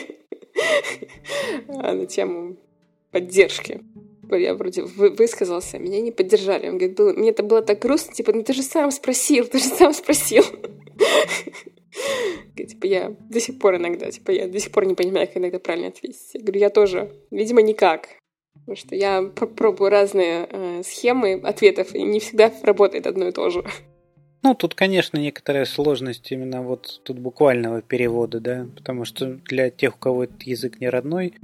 А, 1.68 1.94
на 1.94 2.06
тему 2.06 2.56
поддержки. 3.10 3.82
Я 4.30 4.54
вроде 4.54 4.82
высказался, 4.82 5.78
меня 5.78 6.00
не 6.00 6.10
поддержали. 6.10 6.68
Он 6.68 6.78
говорит, 6.78 6.98
мне 7.16 7.30
это 7.30 7.42
было 7.42 7.62
так 7.62 7.78
грустно, 7.78 8.12
типа, 8.12 8.32
ну 8.32 8.42
ты 8.42 8.52
же 8.52 8.62
сам 8.62 8.90
спросил, 8.90 9.46
ты 9.46 9.58
же 9.58 9.64
сам 9.64 9.92
спросил. 9.92 10.44
Типа, 12.56 12.86
я 12.86 13.14
до 13.30 13.40
сих 13.40 13.58
пор 13.58 13.76
иногда, 13.76 14.10
типа, 14.10 14.30
я 14.32 14.48
до 14.48 14.58
сих 14.58 14.72
пор 14.72 14.86
не 14.86 14.94
понимаю, 14.94 15.26
как 15.26 15.36
иногда 15.36 15.58
правильно 15.58 15.88
ответить. 15.88 16.30
Я 16.34 16.40
говорю, 16.40 16.60
я 16.60 16.70
тоже. 16.70 17.12
Видимо, 17.30 17.62
никак. 17.62 18.08
Потому 18.54 18.76
что 18.76 18.94
я 18.94 19.22
пробую 19.22 19.90
разные 19.90 20.48
э, 20.50 20.82
схемы 20.82 21.34
ответов, 21.34 21.94
и 21.94 22.02
не 22.02 22.18
всегда 22.18 22.52
работает 22.62 23.06
одно 23.06 23.28
и 23.28 23.32
то 23.32 23.50
же. 23.50 23.64
Ну, 24.46 24.54
тут, 24.54 24.76
конечно, 24.76 25.18
некоторая 25.18 25.64
сложность 25.64 26.30
именно 26.30 26.62
вот 26.62 27.00
тут 27.02 27.18
буквального 27.18 27.82
перевода, 27.82 28.38
да, 28.38 28.68
потому 28.76 29.04
что 29.04 29.40
для 29.44 29.70
тех, 29.70 29.96
у 29.96 29.98
кого 29.98 30.22
этот 30.22 30.40
язык 30.44 30.78
не 30.78 30.88
родной, 30.88 31.34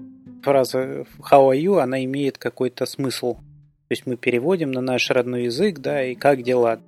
фраза 0.45 1.05
«how 1.19 1.51
are 1.51 1.61
you», 1.61 1.81
она 1.81 2.05
имеет 2.05 2.39
какой-то 2.39 2.87
смысл. 2.87 3.35
То 3.35 3.91
есть 3.91 4.07
мы 4.07 4.17
переводим 4.17 4.71
на 4.71 4.81
наш 4.81 5.11
родной 5.11 5.47
язык, 5.47 5.81
да, 5.81 6.05
и 6.05 6.15
как 6.15 6.45
дела. 6.45 6.79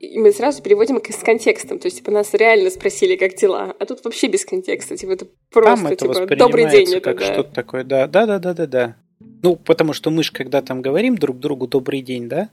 И 0.00 0.18
мы 0.18 0.32
сразу 0.32 0.60
переводим 0.60 1.00
с 1.08 1.22
контекстом. 1.22 1.78
То 1.78 1.86
есть, 1.86 1.98
типа, 1.98 2.10
нас 2.10 2.34
реально 2.34 2.70
спросили, 2.70 3.14
как 3.14 3.36
дела. 3.36 3.72
А 3.78 3.86
тут 3.86 4.02
вообще 4.02 4.26
без 4.26 4.44
контекста. 4.44 4.96
Типа, 4.96 5.12
это 5.12 5.28
просто, 5.52 5.76
Там 5.76 5.86
это 5.86 6.08
типа, 6.08 6.36
добрый 6.36 6.68
день. 6.68 6.92
Это, 6.92 7.00
как 7.00 7.20
да. 7.20 7.32
что-то 7.32 7.54
такое, 7.54 7.84
да. 7.84 8.08
Да, 8.08 8.26
да, 8.26 8.40
да, 8.40 8.54
да, 8.54 8.66
да. 8.66 8.96
Ну, 9.44 9.54
потому 9.54 9.92
что 9.92 10.10
мы 10.10 10.24
же, 10.24 10.32
когда 10.32 10.62
там 10.62 10.82
говорим 10.82 11.16
друг 11.16 11.38
другу 11.38 11.68
добрый 11.68 12.02
день, 12.02 12.28
да, 12.28 12.50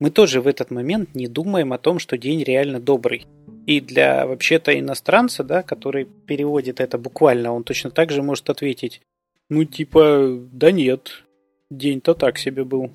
мы 0.00 0.10
тоже 0.10 0.40
в 0.40 0.46
этот 0.46 0.70
момент 0.70 1.14
не 1.14 1.26
думаем 1.26 1.72
о 1.72 1.78
том, 1.78 1.98
что 1.98 2.16
день 2.16 2.42
реально 2.42 2.80
добрый. 2.80 3.26
И 3.66 3.80
для 3.80 4.26
вообще-то 4.26 4.78
иностранца, 4.78 5.44
да, 5.44 5.62
который 5.62 6.04
переводит 6.04 6.80
это 6.80 6.98
буквально, 6.98 7.52
он 7.52 7.64
точно 7.64 7.90
так 7.90 8.10
же 8.10 8.22
может 8.22 8.48
ответить, 8.48 9.02
ну 9.50 9.64
типа, 9.64 10.38
да 10.52 10.70
нет, 10.70 11.24
день-то 11.70 12.14
так 12.14 12.38
себе 12.38 12.64
был. 12.64 12.90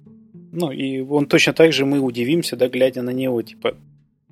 Ну 0.51 0.71
и 0.71 1.01
он 1.01 1.27
точно 1.27 1.53
так 1.53 1.73
же 1.73 1.85
мы 1.85 1.99
удивимся, 1.99 2.55
да, 2.55 2.69
глядя 2.69 3.01
на 3.01 3.11
него, 3.11 3.41
типа, 3.41 3.75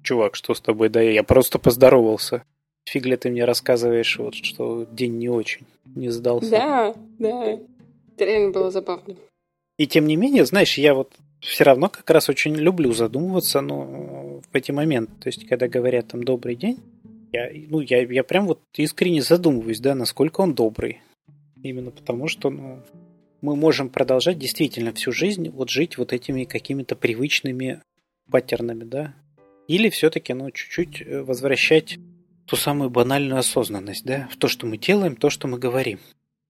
чувак, 0.03 0.35
что 0.35 0.53
с 0.53 0.61
тобой, 0.61 0.89
да 0.89 1.01
я 1.01 1.23
просто 1.23 1.59
поздоровался. 1.59 2.43
Фиг 2.85 3.05
ли 3.05 3.15
ты 3.15 3.29
мне 3.29 3.45
рассказываешь, 3.45 4.17
вот, 4.17 4.33
что 4.35 4.87
день 4.91 5.17
не 5.17 5.29
очень, 5.29 5.65
не 5.95 6.09
сдался. 6.09 6.49
Да, 6.49 6.95
да, 7.19 7.59
это 8.15 8.25
реально 8.25 8.51
было 8.51 8.71
забавно. 8.71 9.15
И 9.77 9.87
тем 9.87 10.05
не 10.07 10.15
менее, 10.15 10.45
знаешь, 10.45 10.77
я 10.77 10.93
вот 10.93 11.13
все 11.41 11.63
равно 11.63 11.89
как 11.89 12.09
раз 12.09 12.29
очень 12.29 12.55
люблю 12.55 12.93
задумываться 12.93 13.61
ну, 13.61 14.41
в 14.49 14.55
эти 14.55 14.71
моменты. 14.71 15.11
То 15.19 15.29
есть, 15.29 15.47
когда 15.47 15.67
говорят 15.67 16.07
там 16.09 16.23
«добрый 16.23 16.55
день», 16.55 16.79
я, 17.33 17.49
ну, 17.69 17.79
я, 17.79 18.03
я 18.03 18.23
прям 18.23 18.45
вот 18.45 18.61
искренне 18.75 19.21
задумываюсь, 19.21 19.79
да, 19.79 19.95
насколько 19.95 20.41
он 20.41 20.53
добрый. 20.53 20.99
Именно 21.63 21.91
потому, 21.91 22.27
что 22.27 22.49
ну, 22.49 22.81
мы 23.41 23.55
можем 23.55 23.89
продолжать 23.89 24.37
действительно 24.37 24.93
всю 24.93 25.11
жизнь 25.11 25.49
вот 25.49 25.69
жить 25.69 25.97
вот 25.97 26.13
этими 26.13 26.43
какими-то 26.43 26.95
привычными 26.95 27.81
паттернами, 28.29 28.83
да. 28.83 29.15
Или 29.67 29.89
все-таки, 29.89 30.33
ну, 30.33 30.51
чуть-чуть 30.51 31.01
э, 31.01 31.21
возвращать 31.23 31.97
ту 32.45 32.55
самую 32.55 32.89
банальную 32.89 33.39
осознанность, 33.39 34.05
да, 34.05 34.27
в 34.31 34.37
то, 34.37 34.47
что 34.47 34.67
мы 34.67 34.77
делаем, 34.77 35.15
то, 35.15 35.29
что 35.29 35.47
мы 35.47 35.57
говорим. 35.57 35.99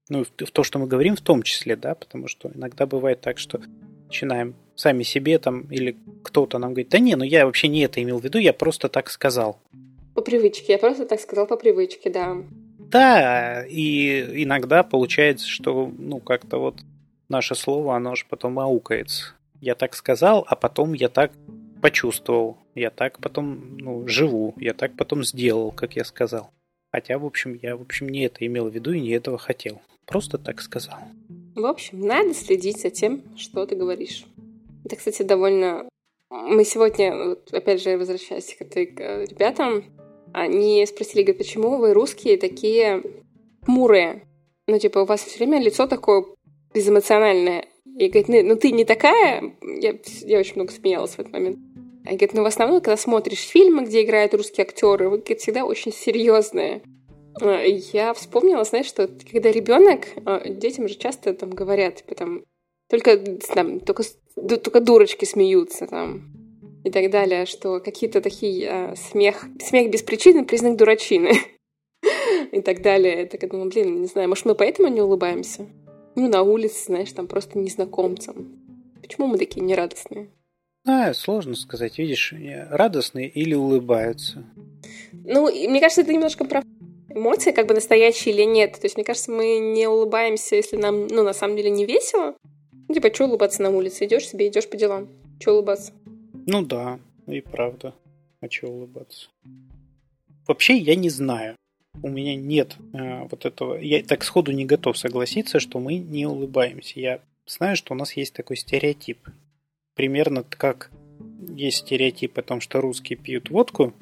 Ну, 0.10 0.24
в 0.24 0.52
то, 0.52 0.64
что 0.64 0.80
мы 0.80 0.88
говорим 0.88 1.16
в 1.16 1.22
том 1.22 1.44
числе, 1.44 1.76
да, 1.76 1.96
потому 1.96 2.28
что 2.28 2.52
иногда 2.54 2.86
бывает 2.86 3.22
так, 3.22 3.38
что 3.38 3.62
начинаем 4.08 4.56
сами 4.76 5.04
себе 5.04 5.38
там, 5.40 5.62
или 5.72 5.98
кто-то 6.24 6.58
нам 6.58 6.72
говорит, 6.72 6.90
да 6.90 7.00
не, 7.00 7.16
ну 7.16 7.24
я 7.24 7.46
вообще 7.46 7.68
не 7.68 7.82
это 7.82 8.02
имел 8.02 8.20
в 8.20 8.24
виду, 8.24 8.38
я 8.38 8.54
просто 8.54 8.90
так 8.90 9.10
сказал. 9.10 9.60
По 10.16 10.22
привычке, 10.22 10.74
я 10.74 10.78
просто 10.78 11.06
так 11.06 11.20
сказал 11.20 11.48
по 11.48 11.58
привычке, 11.58 12.10
да. 12.10 12.38
Да, 12.78 13.66
и 13.66 14.44
иногда 14.44 14.84
получается, 14.84 15.48
что, 15.48 15.92
ну, 15.98 16.20
как-то 16.20 16.58
вот 16.58 16.76
наше 17.30 17.56
слово, 17.56 17.96
оно 17.96 18.16
же 18.16 18.26
потом 18.30 18.60
аукается. 18.60 19.36
Я 19.62 19.76
так 19.76 19.96
сказал, 19.96 20.46
а 20.48 20.56
потом 20.56 20.94
я 20.94 21.08
так 21.08 21.32
почувствовал, 21.82 22.58
я 22.76 22.90
так 22.90 23.20
потом, 23.20 23.78
ну, 23.78 24.08
живу, 24.08 24.54
я 24.58 24.74
так 24.74 24.96
потом 24.98 25.24
сделал, 25.24 25.72
как 25.72 25.96
я 25.96 26.04
сказал. 26.04 26.52
Хотя, 26.92 27.18
в 27.18 27.26
общем, 27.26 27.58
я, 27.62 27.78
в 27.78 27.82
общем, 27.82 28.10
не 28.10 28.26
это 28.26 28.46
имел 28.46 28.68
в 28.68 28.74
виду 28.74 28.92
и 28.92 29.00
не 29.00 29.12
этого 29.12 29.38
хотел. 29.38 29.82
Просто 30.06 30.38
так 30.38 30.60
сказал. 30.60 30.98
В 31.56 31.66
общем, 31.66 32.02
надо 32.02 32.34
следить 32.34 32.82
за 32.82 32.90
тем, 32.90 33.24
что 33.38 33.66
ты 33.66 33.76
говоришь. 33.76 34.26
Это, 34.92 34.98
кстати, 34.98 35.22
довольно... 35.24 35.88
Мы 36.30 36.66
сегодня, 36.66 37.38
опять 37.52 37.82
же, 37.82 37.98
возвращаясь 37.98 38.54
к, 38.56 38.62
этой, 38.62 38.88
к 38.88 39.00
ребятам, 39.00 39.86
они 40.34 40.86
спросили, 40.86 41.24
говорят, 41.24 41.38
почему 41.38 41.78
вы 41.78 41.94
русские 41.94 42.38
такие 42.38 43.02
хмурые? 43.64 44.28
Ну, 44.68 44.78
типа, 44.78 45.00
у 45.00 45.06
вас 45.06 45.24
все 45.24 45.38
время 45.38 45.62
лицо 45.62 45.88
такое 45.88 46.26
безэмоциональное. 46.74 47.68
И 47.98 48.10
говорит, 48.10 48.28
ну, 48.28 48.44
ну 48.44 48.56
ты 48.58 48.72
не 48.72 48.84
такая... 48.84 49.56
Я, 49.62 49.96
я 50.24 50.40
очень 50.40 50.56
много 50.56 50.74
смеялась 50.74 51.12
в 51.12 51.20
этот 51.20 51.32
момент. 51.32 51.58
Они 52.06 52.18
говорят, 52.18 52.34
ну 52.34 52.44
в 52.44 52.48
основном, 52.48 52.82
когда 52.82 52.98
смотришь 52.98 53.40
фильмы, 53.40 53.86
где 53.86 54.04
играют 54.04 54.34
русские 54.34 54.66
актеры, 54.66 55.10
вы 55.10 55.20
говорит, 55.20 55.40
всегда 55.40 55.64
очень 55.64 55.94
серьезные. 55.94 56.82
А, 57.40 57.62
я 57.62 58.14
вспомнила, 58.14 58.66
знаешь, 58.66 58.88
что 58.88 59.10
когда 59.32 59.52
ребенок, 59.52 60.08
а, 60.26 60.50
детям 60.50 60.90
же 60.90 60.96
часто 60.96 61.34
там 61.34 61.52
говорят, 61.52 61.98
типа 61.98 62.16
там, 62.16 62.44
только, 62.92 63.18
там, 63.54 63.80
только, 63.80 64.04
только 64.36 64.82
дурочки 64.82 65.24
смеются 65.24 65.88
там 65.88 66.30
и 66.84 66.92
так 66.92 67.10
далее, 67.10 67.46
что 67.46 67.80
какие-то 67.80 68.20
такие 68.20 68.70
а, 68.70 68.96
смех, 68.98 69.46
смех 69.62 69.90
без 69.90 70.04
причины 70.04 70.44
признак 70.44 70.76
дурачины 70.76 71.32
и 72.52 72.60
так 72.60 72.82
далее. 72.82 73.28
Так 73.28 73.44
я 73.44 73.50
думаю, 73.50 73.70
блин, 73.70 74.02
не 74.02 74.08
знаю, 74.08 74.28
может 74.28 74.44
мы 74.44 74.56
поэтому 74.56 74.90
не 74.90 75.00
улыбаемся? 75.00 75.68
Ну, 76.16 76.28
на 76.28 76.42
улице, 76.42 76.88
знаешь, 76.88 77.14
там 77.14 77.28
просто 77.28 77.58
незнакомцам. 77.58 78.60
Почему 79.02 79.28
мы 79.28 79.38
такие 79.38 79.62
нерадостные? 79.62 80.30
А, 80.86 81.14
сложно 81.14 81.56
сказать. 81.56 81.98
Видишь, 81.98 82.34
радостные 82.70 83.30
или 83.30 83.54
улыбаются. 83.54 84.44
Ну, 85.14 85.46
мне 85.46 85.80
кажется, 85.80 86.02
это 86.02 86.12
немножко 86.12 86.44
про 86.44 86.62
эмоции, 87.08 87.52
как 87.52 87.68
бы 87.68 87.74
настоящие 87.74 88.34
или 88.34 88.44
нет. 88.44 88.74
То 88.74 88.86
есть, 88.86 88.98
мне 88.98 89.06
кажется, 89.06 89.32
мы 89.32 89.60
не 89.60 89.88
улыбаемся, 89.88 90.58
если 90.58 90.76
нам, 90.76 91.08
ну, 91.08 91.24
на 91.24 91.34
самом 91.34 91.56
деле 91.56 91.70
не 91.70 91.86
весело. 91.86 92.36
Ну, 92.92 92.96
типа, 92.96 93.16
что 93.16 93.24
улыбаться 93.24 93.62
на 93.62 93.70
улице? 93.70 94.06
Идешь 94.06 94.28
себе, 94.28 94.50
идешь 94.50 94.70
по 94.70 94.76
делам. 94.76 95.08
Что 95.40 95.54
улыбаться? 95.54 95.94
Ну 96.46 96.62
да, 96.62 97.00
и 97.26 97.40
правда. 97.40 97.96
А 98.42 98.50
что 98.50 98.68
улыбаться? 98.68 99.30
Вообще, 100.46 100.76
я 100.76 100.96
не 100.96 101.10
знаю. 101.10 101.56
У 102.04 102.10
меня 102.10 102.36
нет 102.36 102.76
э, 102.92 103.24
вот 103.30 103.46
этого. 103.46 103.76
Я 103.76 104.04
так 104.04 104.26
сходу 104.26 104.52
не 104.52 104.66
готов 104.66 104.98
согласиться, 104.98 105.62
что 105.62 105.80
мы 105.80 105.96
не 106.00 106.26
улыбаемся. 106.26 107.00
Я 107.00 107.22
знаю, 107.46 107.78
что 107.78 107.94
у 107.94 107.96
нас 107.96 108.12
есть 108.18 108.34
такой 108.34 108.58
стереотип 108.58 109.20
примерно 109.96 110.44
как 110.44 110.92
есть 111.56 111.78
стереотип 111.78 112.38
о 112.40 112.42
том, 112.42 112.60
что 112.60 112.82
русские 112.82 113.18
пьют 113.18 113.50
водку, 113.50 113.94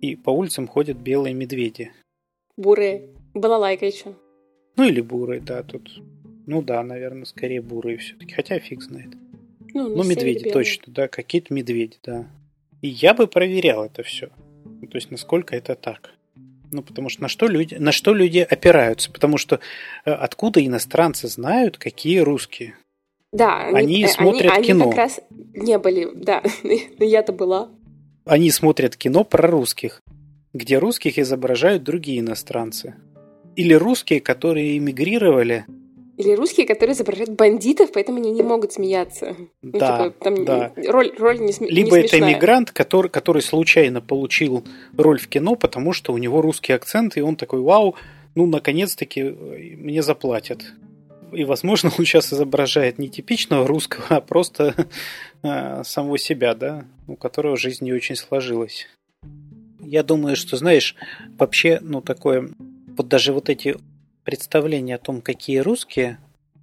и 0.00 0.16
по 0.16 0.30
улицам 0.30 0.66
ходят 0.66 0.96
белые 0.96 1.32
медведи. 1.32 1.92
Бурые. 2.56 3.08
Балалайка 3.34 3.86
еще. 3.86 4.16
Ну 4.74 4.82
или 4.82 5.00
бурые, 5.00 5.40
да, 5.40 5.62
тут. 5.62 6.02
Ну 6.46 6.62
да, 6.62 6.82
наверное, 6.82 7.24
скорее 7.24 7.60
бурые 7.60 7.98
все-таки. 7.98 8.34
Хотя 8.34 8.58
фиг 8.58 8.82
знает. 8.82 9.10
Ну, 9.74 9.96
ну 9.96 10.04
медведи 10.04 10.50
точно, 10.50 10.92
да, 10.92 11.08
какие-то 11.08 11.54
медведи, 11.54 11.96
да. 12.02 12.26
И 12.80 12.88
я 12.88 13.14
бы 13.14 13.26
проверял 13.26 13.84
это 13.84 14.02
все. 14.02 14.30
Ну, 14.64 14.86
то 14.86 14.96
есть, 14.96 15.10
насколько 15.10 15.56
это 15.56 15.74
так. 15.74 16.10
Ну, 16.72 16.82
потому 16.82 17.08
что 17.08 17.22
на 17.22 17.28
что 17.28 17.46
люди, 17.46 17.74
на 17.74 17.92
что 17.92 18.14
люди 18.14 18.38
опираются? 18.38 19.10
Потому 19.10 19.38
что 19.38 19.60
э, 20.04 20.10
откуда 20.10 20.64
иностранцы 20.64 21.28
знают, 21.28 21.78
какие 21.78 22.18
русские? 22.18 22.74
Да, 23.32 23.66
они, 23.66 24.04
они 24.04 24.08
смотрят 24.08 24.52
они, 24.52 24.66
кино. 24.66 24.84
Они 24.84 24.90
как 24.92 24.98
раз 24.98 25.20
не 25.54 25.78
были, 25.78 26.08
да, 26.14 26.42
но 26.98 27.04
я-то 27.04 27.32
была. 27.32 27.70
Они 28.24 28.50
смотрят 28.50 28.96
кино 28.96 29.24
про 29.24 29.48
русских, 29.48 30.00
где 30.52 30.78
русских 30.78 31.18
изображают 31.18 31.82
другие 31.82 32.20
иностранцы. 32.20 32.94
Или 33.54 33.74
русские, 33.74 34.20
которые 34.20 34.78
эмигрировали. 34.78 35.66
Или 36.22 36.34
русские, 36.34 36.66
которые 36.66 36.94
изображают 36.94 37.30
бандитов, 37.30 37.90
поэтому 37.92 38.18
они 38.18 38.30
не 38.30 38.42
могут 38.42 38.72
смеяться. 38.72 39.36
Ну, 39.60 39.78
да, 39.78 40.04
типа, 40.04 40.24
там 40.24 40.44
да. 40.44 40.72
Роль, 40.88 41.12
роль 41.18 41.40
не, 41.40 41.52
см... 41.52 41.72
Либо 41.72 41.98
не 41.98 42.06
это 42.06 42.18
эмигрант, 42.20 42.70
который, 42.70 43.08
который 43.08 43.42
случайно 43.42 44.00
получил 44.00 44.64
роль 44.96 45.18
в 45.18 45.26
кино, 45.26 45.56
потому 45.56 45.92
что 45.92 46.12
у 46.12 46.18
него 46.18 46.40
русский 46.40 46.72
акцент, 46.72 47.16
и 47.16 47.22
он 47.22 47.34
такой, 47.34 47.60
вау, 47.60 47.96
ну, 48.36 48.46
наконец-таки 48.46 49.20
э, 49.20 49.32
мне 49.76 50.02
заплатят 50.02 50.62
и, 51.32 51.44
возможно, 51.44 51.90
он 51.98 52.04
сейчас 52.04 52.32
изображает 52.32 52.98
не 52.98 53.08
типичного 53.08 53.66
русского, 53.66 54.04
а 54.10 54.20
просто 54.20 54.74
э, 55.42 55.82
самого 55.84 56.18
себя, 56.18 56.54
да, 56.54 56.84
у 57.06 57.16
которого 57.16 57.56
жизнь 57.56 57.84
не 57.84 57.92
очень 57.92 58.16
сложилась. 58.16 58.86
Я 59.80 60.02
думаю, 60.02 60.36
что, 60.36 60.56
знаешь, 60.56 60.94
вообще, 61.38 61.78
ну, 61.80 62.00
такое, 62.00 62.50
вот 62.96 63.08
даже 63.08 63.32
вот 63.32 63.48
эти 63.48 63.76
представления 64.24 64.96
о 64.96 64.98
том, 64.98 65.20
какие 65.20 65.58
русские, 65.58 66.18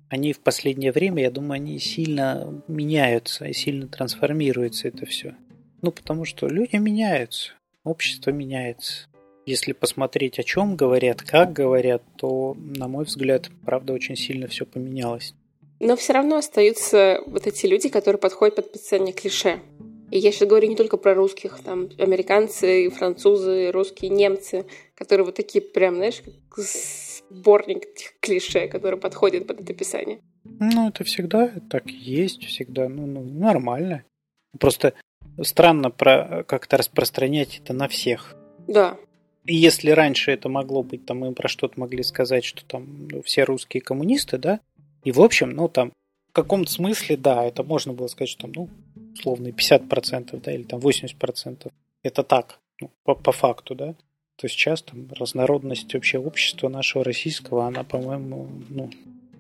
они 0.10 0.34
в 0.34 0.40
последнее 0.40 0.92
время, 0.92 1.24
я 1.24 1.32
думаю, 1.32 1.54
они 1.54 1.80
сильно 1.80 2.62
меняются 2.68 3.46
и 3.46 3.54
сильно 3.54 3.88
трансформируется 3.88 4.88
это 4.88 5.06
все. 5.06 5.36
Ну, 5.82 5.92
потому 5.92 6.26
что 6.26 6.48
люди 6.48 6.76
меняются, 6.76 7.54
общество 7.84 8.32
меняется. 8.32 9.08
Если 9.46 9.72
посмотреть, 9.72 10.40
о 10.40 10.44
чем 10.44 10.76
говорят, 10.76 11.22
как 11.22 11.54
говорят, 11.54 12.04
то, 12.18 12.56
на 12.58 12.88
мой 12.88 13.06
взгляд, 13.06 13.50
правда, 13.66 13.94
очень 13.94 14.16
сильно 14.16 14.48
все 14.48 14.66
поменялось. 14.66 15.34
Но 15.80 15.96
все 15.96 16.14
равно 16.14 16.38
остаются 16.38 17.22
вот 17.26 17.48
эти 17.48 17.66
люди, 17.66 17.90
которые 17.90 18.20
подходят 18.20 18.56
под 18.56 18.68
описание 18.68 19.14
клише. 19.14 19.60
И 20.12 20.18
я 20.18 20.32
сейчас 20.32 20.48
говорю 20.48 20.68
не 20.68 20.76
только 20.76 20.98
про 20.98 21.14
русских, 21.14 21.60
там, 21.64 21.90
американцы, 21.98 22.90
французы, 22.90 23.72
русские, 23.72 24.10
немцы, 24.10 24.66
которые 24.96 25.26
вот 25.26 25.36
такие 25.36 25.62
прям, 25.62 25.96
знаешь, 25.96 26.22
сборник 27.30 27.86
этих 27.86 28.20
клише, 28.20 28.68
которые 28.68 29.00
подходят 29.00 29.48
под 29.48 29.62
это 29.62 29.74
описание. 29.74 30.20
Ну, 30.44 30.90
это 30.90 31.04
всегда 31.04 31.52
так 31.70 31.90
есть, 31.90 32.44
всегда, 32.44 32.90
ну, 32.90 33.06
ну 33.06 33.24
нормально. 33.24 34.04
Просто 34.60 34.94
странно 35.42 35.92
про 35.92 36.44
как-то 36.48 36.78
распространять 36.78 37.60
это 37.64 37.74
на 37.74 37.88
всех. 37.88 38.36
Да. 38.68 38.98
И 39.46 39.56
если 39.56 39.92
раньше 39.92 40.32
это 40.32 40.50
могло 40.50 40.84
быть, 40.84 41.06
там 41.06 41.20
мы 41.20 41.34
про 41.34 41.48
что-то 41.48 41.80
могли 41.80 42.04
сказать, 42.04 42.44
что 42.44 42.64
там 42.66 43.08
ну, 43.10 43.22
все 43.24 43.44
русские 43.44 43.82
коммунисты, 43.82 44.38
да, 44.38 44.60
и 45.04 45.12
в 45.12 45.22
общем, 45.22 45.52
ну 45.52 45.68
там 45.68 45.92
в 46.30 46.34
каком-то 46.34 46.72
смысле, 46.72 47.18
да, 47.18 47.44
это 47.44 47.64
можно 47.64 47.94
было 47.94 48.08
сказать, 48.08 48.30
что 48.30 48.44
там, 48.44 48.52
ну, 48.56 48.70
условно, 49.14 49.48
50%, 49.48 50.40
да, 50.40 50.52
или 50.54 50.64
там 50.64 50.80
80%. 50.80 51.72
Это 52.04 52.24
так, 52.24 52.60
ну, 52.80 52.92
по, 53.04 53.16
по 53.16 53.32
факту, 53.32 53.76
да. 53.76 53.96
То 54.40 54.48
сейчас 54.48 54.82
там 54.82 55.08
разнородность 55.12 55.94
вообще 55.94 56.18
общества 56.18 56.70
нашего 56.70 57.04
российского, 57.04 57.68
она, 57.68 57.84
по-моему, 57.84 58.48
ну, 58.70 58.90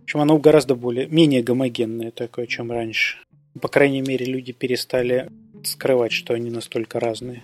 общем, 0.03 0.19
она 0.19 0.37
гораздо 0.37 0.75
более, 0.75 1.07
менее 1.07 1.41
гомогенная 1.41 2.11
такое, 2.11 2.47
чем 2.47 2.71
раньше. 2.71 3.17
По 3.61 3.69
крайней 3.69 4.01
мере, 4.01 4.25
люди 4.25 4.51
перестали 4.51 5.31
скрывать, 5.63 6.11
что 6.11 6.33
они 6.33 6.49
настолько 6.49 6.99
разные. 6.99 7.43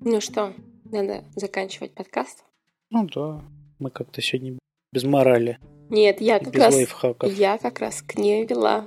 Ну 0.00 0.20
что, 0.20 0.54
надо 0.90 1.22
заканчивать 1.36 1.92
подкаст. 1.92 2.42
Ну 2.90 3.06
да, 3.14 3.44
мы 3.78 3.90
как-то 3.90 4.20
сегодня 4.20 4.58
без 4.92 5.04
морали. 5.04 5.58
Нет, 5.88 6.20
я 6.20 6.40
как 6.40 6.52
без 6.52 6.60
раз... 6.62 6.74
лайфхаков. 6.74 7.32
Я 7.32 7.58
как 7.58 7.78
раз 7.78 8.02
к 8.02 8.16
ней 8.16 8.44
вела. 8.44 8.86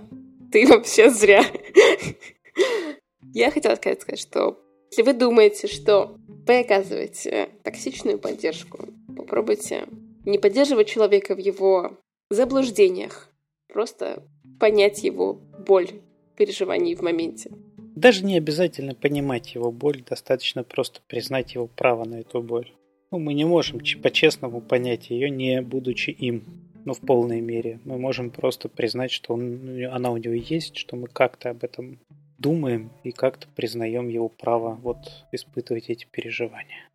Ты 0.52 0.68
вообще 0.68 1.10
зря. 1.10 1.46
Я 3.34 3.52
хотела 3.52 3.76
сказать, 3.76 4.20
что 4.20 4.60
если 4.89 5.04
вы 5.04 5.13
думаете, 5.13 5.67
что 5.67 6.17
вы 6.47 6.60
оказываете 6.60 7.49
токсичную 7.63 8.17
поддержку, 8.17 8.89
попробуйте 9.15 9.88
не 10.25 10.39
поддерживать 10.39 10.88
человека 10.88 11.36
в 11.36 11.39
его 11.39 11.97
заблуждениях, 12.30 13.30
просто 13.67 14.23
понять 14.60 15.04
его 15.04 15.34
боль, 15.34 15.89
переживаний 16.36 16.95
в 16.95 17.02
моменте. 17.02 17.52
Даже 17.95 18.25
не 18.25 18.38
обязательно 18.38 18.95
понимать 18.95 19.56
его 19.56 19.71
боль, 19.71 20.04
достаточно 20.08 20.63
просто 20.63 21.02
признать 21.08 21.54
его 21.54 21.67
право 21.67 22.06
на 22.06 22.21
эту 22.21 22.41
боль. 22.41 22.71
Ну, 23.12 23.19
мы 23.19 23.34
не 23.34 23.45
можем 23.45 23.80
по-честному 24.02 24.62
понять 24.62 25.10
ее, 25.10 25.30
не 25.30 25.62
будучи 25.62 26.12
им, 26.12 26.43
ну, 26.86 26.93
в 26.93 26.99
полной 26.99 27.41
мере. 27.41 27.80
Мы 27.86 27.97
можем 27.97 28.30
просто 28.30 28.69
признать, 28.69 29.12
что 29.12 29.34
он, 29.34 29.84
она 29.91 30.12
у 30.12 30.17
него 30.17 30.34
есть, 30.34 30.78
что 30.78 30.95
мы 30.95 31.08
как-то 31.08 31.49
об 31.49 31.63
этом 31.63 31.99
думаем 32.39 32.91
и 33.04 33.12
как-то 33.12 33.47
признаем 33.56 34.08
его 34.08 34.30
право 34.30 34.75
вот 34.75 34.97
испытывать 35.32 35.89
эти 35.89 36.06
переживания. 36.06 36.89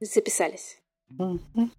Записались. 0.00 0.80
Мгм. 1.08 1.72